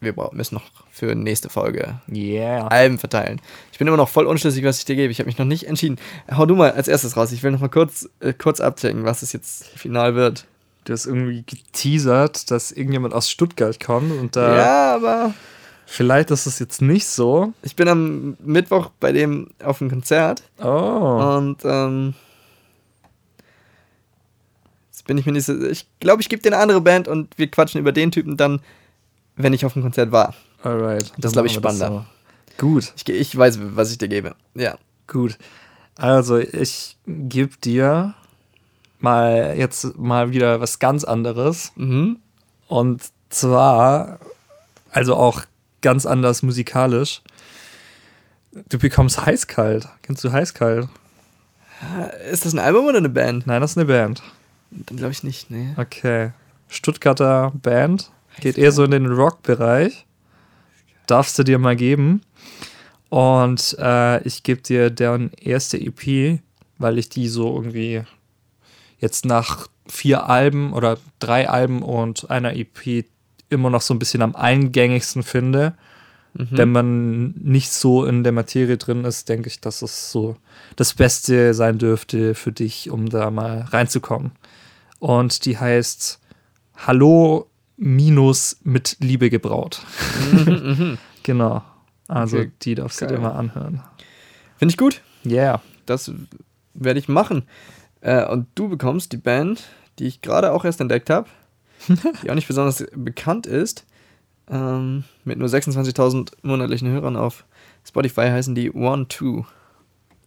wir 0.00 0.14
müssen 0.32 0.54
noch 0.56 0.64
für 0.90 1.14
nächste 1.14 1.48
Folge 1.48 2.00
Yeah. 2.12 2.66
Alben 2.68 2.98
verteilen. 2.98 3.40
Ich 3.72 3.78
bin 3.78 3.88
immer 3.88 3.96
noch 3.96 4.08
voll 4.08 4.26
unschlüssig, 4.26 4.62
was 4.64 4.78
ich 4.78 4.84
dir 4.84 4.96
gebe. 4.96 5.10
Ich 5.10 5.18
habe 5.18 5.26
mich 5.28 5.38
noch 5.38 5.46
nicht 5.46 5.64
entschieden. 5.66 5.98
Hau 6.30 6.44
du 6.46 6.54
mal 6.56 6.72
als 6.72 6.88
erstes 6.88 7.16
raus. 7.16 7.32
Ich 7.32 7.42
will 7.42 7.50
noch 7.52 7.60
mal 7.60 7.68
kurz, 7.68 8.08
äh, 8.20 8.32
kurz 8.32 8.60
abchecken, 8.60 9.04
was 9.04 9.22
es 9.22 9.32
jetzt 9.32 9.66
final 9.68 10.14
wird. 10.14 10.46
Du 10.84 10.92
hast 10.92 11.06
irgendwie 11.06 11.42
geteasert, 11.46 12.50
dass 12.50 12.70
irgendjemand 12.70 13.14
aus 13.14 13.30
Stuttgart 13.30 13.80
kommt 13.80 14.12
und 14.12 14.36
da 14.36 14.56
ja, 14.56 14.94
aber 14.96 15.32
vielleicht 15.86 16.30
ist 16.30 16.44
es 16.44 16.58
jetzt 16.58 16.82
nicht 16.82 17.06
so. 17.06 17.54
ich 17.62 17.74
bin 17.74 17.88
am 17.88 18.36
Mittwoch 18.44 18.90
bei 19.00 19.12
dem 19.12 19.48
auf 19.62 19.78
dem 19.78 19.88
Konzert 19.88 20.42
Oh. 20.62 21.36
und 21.38 21.64
ähm, 21.64 22.12
jetzt 24.90 25.06
bin 25.06 25.16
ich 25.18 25.26
mir 25.26 25.32
nicht 25.32 25.46
so. 25.46 25.58
Ich 25.64 25.86
glaube, 26.00 26.20
ich 26.22 26.28
gebe 26.28 26.42
dir 26.42 26.48
eine 26.52 26.58
andere 26.62 26.80
Band 26.80 27.08
und 27.08 27.36
wir 27.38 27.50
quatschen 27.50 27.80
über 27.80 27.92
den 27.92 28.10
Typen 28.10 28.36
dann, 28.36 28.60
wenn 29.36 29.52
ich 29.52 29.64
auf 29.64 29.72
dem 29.72 29.82
Konzert 29.82 30.12
war. 30.12 30.34
Alright. 30.62 31.12
Das 31.18 31.32
glaub 31.32 31.46
ich, 31.46 31.52
spannender. 31.52 31.88
so. 31.88 32.66
Gut. 32.66 32.92
Ich, 32.96 33.08
ich 33.08 33.36
weiß, 33.36 33.58
was 33.74 33.90
ich 33.90 33.98
dir 33.98 34.08
gebe. 34.08 34.34
Ja. 34.54 34.76
Gut. 35.06 35.36
Also, 35.96 36.38
ich 36.38 36.96
gebe 37.06 37.56
dir 37.62 38.14
mal 39.00 39.54
jetzt 39.56 39.96
mal 39.98 40.30
wieder 40.30 40.60
was 40.60 40.78
ganz 40.78 41.04
anderes. 41.04 41.72
Mhm. 41.76 42.18
Und 42.68 43.02
zwar, 43.28 44.18
also 44.90 45.16
auch 45.16 45.42
ganz 45.82 46.06
anders 46.06 46.42
musikalisch. 46.42 47.22
Du 48.68 48.78
bekommst 48.78 49.24
Heißkalt. 49.24 49.88
Kennst 50.02 50.24
du 50.24 50.32
Heißkalt? 50.32 50.88
Ist 52.30 52.46
das 52.46 52.54
ein 52.54 52.58
Album 52.58 52.86
oder 52.86 52.98
eine 52.98 53.08
Band? 53.08 53.46
Nein, 53.46 53.60
das 53.60 53.72
ist 53.72 53.78
eine 53.78 53.86
Band. 53.86 54.22
Dann 54.70 54.96
glaube 54.96 55.12
ich 55.12 55.22
nicht, 55.22 55.50
nee. 55.50 55.74
Okay. 55.76 56.30
Stuttgarter 56.68 57.52
Band. 57.54 58.10
Geht 58.40 58.58
eher 58.58 58.72
so 58.72 58.84
in 58.84 58.90
den 58.90 59.06
Rock-Bereich. 59.06 60.06
Darfst 61.06 61.38
du 61.38 61.42
dir 61.42 61.58
mal 61.58 61.76
geben. 61.76 62.22
Und 63.08 63.76
äh, 63.78 64.22
ich 64.26 64.42
gebe 64.42 64.60
dir 64.60 64.90
deren 64.90 65.30
erste 65.34 65.78
EP, 65.78 66.40
weil 66.78 66.98
ich 66.98 67.08
die 67.08 67.28
so 67.28 67.54
irgendwie 67.54 68.02
jetzt 68.98 69.24
nach 69.24 69.68
vier 69.86 70.28
Alben 70.28 70.72
oder 70.72 70.98
drei 71.18 71.48
Alben 71.48 71.82
und 71.82 72.30
einer 72.30 72.56
EP 72.56 73.04
immer 73.50 73.70
noch 73.70 73.82
so 73.82 73.94
ein 73.94 73.98
bisschen 73.98 74.22
am 74.22 74.34
eingängigsten 74.34 75.22
finde. 75.22 75.74
Wenn 76.36 76.72
man 76.72 77.30
nicht 77.38 77.72
so 77.72 78.04
in 78.04 78.24
der 78.24 78.32
Materie 78.32 78.76
drin 78.76 79.04
ist, 79.04 79.28
denke 79.28 79.46
ich, 79.46 79.60
dass 79.60 79.82
es 79.82 80.10
so 80.10 80.36
das 80.74 80.94
Beste 80.94 81.54
sein 81.54 81.78
dürfte 81.78 82.34
für 82.34 82.50
dich, 82.50 82.90
um 82.90 83.08
da 83.08 83.30
mal 83.30 83.60
reinzukommen. 83.60 84.32
Und 84.98 85.44
die 85.44 85.58
heißt 85.58 86.18
Hallo 86.76 87.48
minus 87.76 88.58
mit 88.62 88.96
Liebe 89.00 89.30
gebraut. 89.30 89.82
genau. 91.22 91.62
Also 92.08 92.38
Okay, 92.38 92.50
die 92.62 92.74
darfst 92.74 93.00
du 93.00 93.06
dir 93.06 93.18
mal 93.18 93.32
anhören. 93.32 93.82
Finde 94.56 94.72
ich 94.72 94.76
gut. 94.76 95.00
Yeah. 95.24 95.62
Das 95.86 96.12
werde 96.74 96.98
ich 96.98 97.08
machen. 97.08 97.44
Äh, 98.00 98.26
und 98.26 98.46
du 98.54 98.68
bekommst 98.68 99.12
die 99.12 99.16
Band, 99.16 99.64
die 99.98 100.06
ich 100.06 100.20
gerade 100.20 100.52
auch 100.52 100.64
erst 100.64 100.80
entdeckt 100.80 101.10
habe, 101.10 101.28
die 102.22 102.30
auch 102.30 102.34
nicht 102.34 102.48
besonders 102.48 102.84
bekannt 102.94 103.46
ist, 103.46 103.84
ähm, 104.48 105.04
mit 105.24 105.38
nur 105.38 105.48
26.000 105.48 106.32
monatlichen 106.42 106.88
Hörern 106.88 107.16
auf 107.16 107.44
Spotify 107.86 108.28
heißen 108.28 108.54
die 108.54 108.72
One 108.72 109.08
Two. 109.08 109.44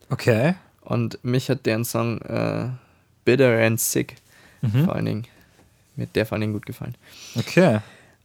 Okay. 0.10 0.56
Und 0.82 1.24
mich 1.24 1.50
hat 1.50 1.66
deren 1.66 1.86
Song 1.86 2.22
äh, 2.22 2.70
Bitter 3.26 3.60
and 3.60 3.80
Sick 3.80 4.16
vor 4.86 4.96
allen 4.96 5.06
Dingen, 5.06 5.24
mir 5.98 6.04
hat 6.04 6.16
der 6.16 6.26
vor 6.26 6.36
allen 6.36 6.42
Dingen 6.42 6.54
gut 6.54 6.66
gefallen. 6.66 6.96
Okay. 7.36 7.80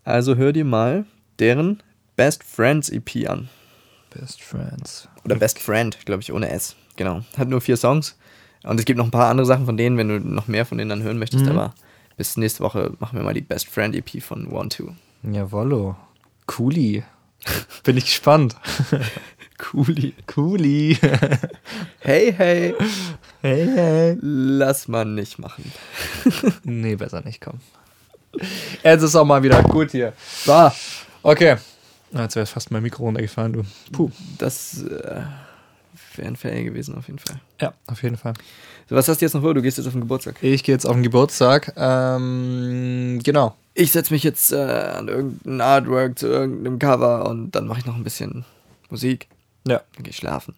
Also 0.04 0.36
hör 0.36 0.52
dir 0.52 0.64
mal 0.64 1.04
deren 1.38 1.82
Best 2.16 2.44
Friends 2.44 2.88
EP 2.90 3.28
an. 3.28 3.48
Best 4.10 4.42
Friends. 4.42 5.08
Oder 5.24 5.36
Best 5.36 5.58
Friend, 5.58 5.98
glaube 6.04 6.22
ich, 6.22 6.32
ohne 6.32 6.50
S. 6.50 6.76
Genau. 6.96 7.22
Hat 7.36 7.48
nur 7.48 7.60
vier 7.60 7.76
Songs. 7.76 8.16
Und 8.62 8.78
es 8.78 8.84
gibt 8.84 8.98
noch 8.98 9.06
ein 9.06 9.10
paar 9.10 9.30
andere 9.30 9.46
Sachen 9.46 9.64
von 9.66 9.76
denen, 9.76 9.96
wenn 9.96 10.08
du 10.08 10.20
noch 10.20 10.46
mehr 10.46 10.66
von 10.66 10.78
denen 10.78 10.90
dann 10.90 11.02
hören 11.02 11.18
möchtest. 11.18 11.46
Mhm. 11.46 11.52
Aber 11.52 11.74
bis 12.16 12.36
nächste 12.36 12.60
Woche 12.62 12.92
machen 13.00 13.18
wir 13.18 13.24
mal 13.24 13.34
die 13.34 13.40
Best 13.40 13.68
Friend 13.68 13.94
EP 13.94 14.22
von 14.22 14.46
One 14.48 14.68
Two. 14.68 14.92
Jawollo. 15.22 15.96
Cooli. 16.46 17.02
Bin 17.84 17.96
ich 17.96 18.04
gespannt. 18.04 18.56
Cooli. 19.58 20.14
Cooli. 20.26 20.98
Hey, 22.00 22.32
hey. 22.36 22.74
Hey, 23.42 23.66
hey. 23.66 24.18
Lass 24.20 24.88
mal 24.88 25.04
nicht 25.04 25.38
machen. 25.38 25.70
Nee, 26.64 26.96
besser 26.96 27.20
nicht, 27.22 27.40
komm. 27.40 27.60
Jetzt 28.82 29.02
ist 29.02 29.14
auch 29.14 29.24
mal 29.26 29.42
wieder 29.42 29.62
gut 29.62 29.90
hier. 29.90 30.12
So, 30.44 30.70
Okay. 31.22 31.56
Jetzt 32.12 32.36
wäre 32.36 32.46
fast 32.46 32.70
mein 32.70 32.82
Mikro 32.82 33.04
runtergefallen, 33.04 33.52
du. 33.52 33.62
Puh. 33.92 34.10
das 34.38 34.82
äh, 34.82 35.22
wäre 36.16 36.28
ein 36.28 36.36
Fail 36.36 36.64
gewesen 36.64 36.94
auf 36.96 37.06
jeden 37.06 37.18
Fall. 37.18 37.40
Ja, 37.60 37.72
auf 37.86 38.02
jeden 38.02 38.16
Fall. 38.16 38.34
So, 38.88 38.96
was 38.96 39.08
hast 39.08 39.20
du 39.20 39.24
jetzt 39.24 39.32
noch 39.34 39.40
vor? 39.42 39.54
Du 39.54 39.62
gehst 39.62 39.78
jetzt 39.78 39.86
auf 39.86 39.92
den 39.92 40.02
Geburtstag. 40.02 40.36
Ich 40.42 40.62
gehe 40.64 40.74
jetzt 40.74 40.84
auf 40.84 40.94
den 40.94 41.02
Geburtstag. 41.02 41.72
Ähm, 41.76 43.20
genau. 43.22 43.56
Ich 43.74 43.92
setze 43.92 44.12
mich 44.12 44.22
jetzt 44.22 44.52
äh, 44.52 44.56
an 44.56 45.08
irgendein 45.08 45.60
Artwork 45.62 46.18
zu 46.18 46.26
irgendeinem 46.26 46.78
Cover 46.78 47.26
und 47.28 47.52
dann 47.52 47.66
mache 47.66 47.78
ich 47.78 47.86
noch 47.86 47.96
ein 47.96 48.04
bisschen 48.04 48.44
Musik. 48.90 49.28
Ja, 49.66 49.80
Dann 49.94 50.02
gehe 50.02 50.10
ich 50.10 50.16
schlafen. 50.16 50.54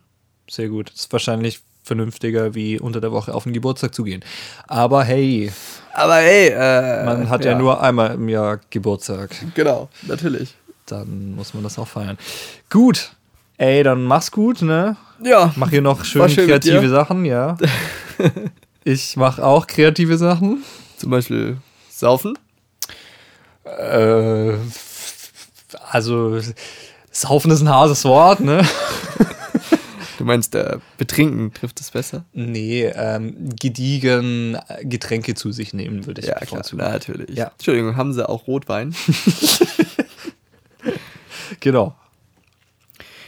sehr 0.51 0.69
gut. 0.69 0.91
Ist 0.91 1.13
wahrscheinlich 1.13 1.61
vernünftiger, 1.85 2.55
wie 2.55 2.81
unter 2.81 3.01
der 3.01 3.13
Woche 3.13 3.33
auf 3.35 3.45
den 3.45 3.53
Geburtstag 3.53 3.95
zu 3.95 4.03
gehen. 4.03 4.25
Aber 4.67 5.05
hey, 5.05 5.53
Aber 5.93 6.17
hey, 6.17 6.49
äh, 6.49 7.05
man 7.05 7.29
hat 7.29 7.45
ja. 7.45 7.57
nur 7.57 7.81
einmal 7.81 8.15
im 8.15 8.29
Jahr 8.29 8.59
Geburtstag. 8.71 9.31
Genau, 9.55 9.89
natürlich. 10.03 10.55
Dann 10.87 11.35
muss 11.37 11.55
man 11.55 11.63
das 11.63 11.79
auch 11.79 11.89
feiern. 11.89 12.19
Gut. 12.71 13.13
Ey, 13.57 13.83
dann 13.85 14.03
mach's 14.03 14.33
gut, 14.33 14.63
ne? 14.63 14.97
Ja, 15.23 15.53
Mach 15.57 15.71
hier 15.71 15.81
noch 15.81 16.05
schön, 16.05 16.29
schön 16.29 16.49
kreative. 16.49 16.89
Sachen, 16.89 17.25
ja. 17.25 17.57
ich 18.85 19.17
mach 19.17 19.39
auch 19.39 19.67
kreative 19.67 20.19
Sachen. 20.19 20.65
zum 20.97 21.11
Beispiel 21.11 21.59
saufen. 21.89 22.37
Äh, 23.65 24.55
also, 25.91 26.41
Saufen 27.11 27.53
ist 27.53 27.61
ein 27.61 27.69
hartes 27.69 28.05
Wort, 28.05 28.41
ne? 28.41 28.67
Du 30.25 30.29
meinst, 30.29 30.55
äh, 30.55 30.79
betrinken 30.97 31.53
trifft 31.53 31.83
es 31.83 31.91
besser? 31.91 32.25
Nee, 32.33 32.85
ähm, 32.95 33.51
gediegen 33.61 34.57
Getränke 34.81 35.35
zu 35.35 35.53
sich 35.53 35.75
nehmen, 35.75 36.07
würde 36.07 36.23
ich 36.23 36.29
Ja, 36.29 36.37
klar, 36.37 36.63
bevorzugen. 36.63 36.83
natürlich. 36.83 37.37
Ja. 37.37 37.49
Entschuldigung, 37.49 37.97
haben 37.99 38.15
sie 38.15 38.27
auch 38.27 38.47
Rotwein? 38.47 38.95
Genau, 41.61 41.95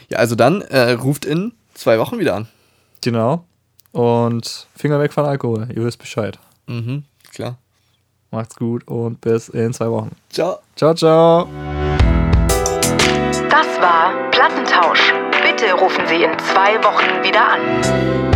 ja, 0.09 0.19
also 0.19 0.35
dann 0.37 0.63
äh, 0.63 0.93
ruft 0.93 1.25
in 1.27 1.53
zwei 1.75 1.99
Wochen 1.99 2.19
wieder 2.19 2.35
an. 2.35 2.49
genau. 3.03 3.45
Und 3.93 4.67
Finger 4.75 4.99
weg 4.99 5.13
von 5.13 5.27
Alkohol, 5.27 5.69
ihr 5.75 5.85
wisst 5.85 5.99
Bescheid. 5.99 6.39
Mhm, 6.67 7.05
klar. 7.33 7.59
Macht's 8.31 8.57
gut 8.57 8.89
und 8.89 9.21
bis 9.21 9.49
in 9.51 9.73
zwei 9.75 9.91
Wochen. 9.91 10.13
Ciao. 10.31 10.59
Ciao, 10.77 10.95
ciao. 10.95 11.47
Das 13.51 13.67
war 13.81 14.31
Plattentausch. 14.31 15.13
Bitte 15.59 15.73
rufen 15.73 16.07
Sie 16.07 16.23
in 16.23 16.39
zwei 16.39 16.85
Wochen 16.85 17.25
wieder 17.25 17.49
an. 17.49 18.36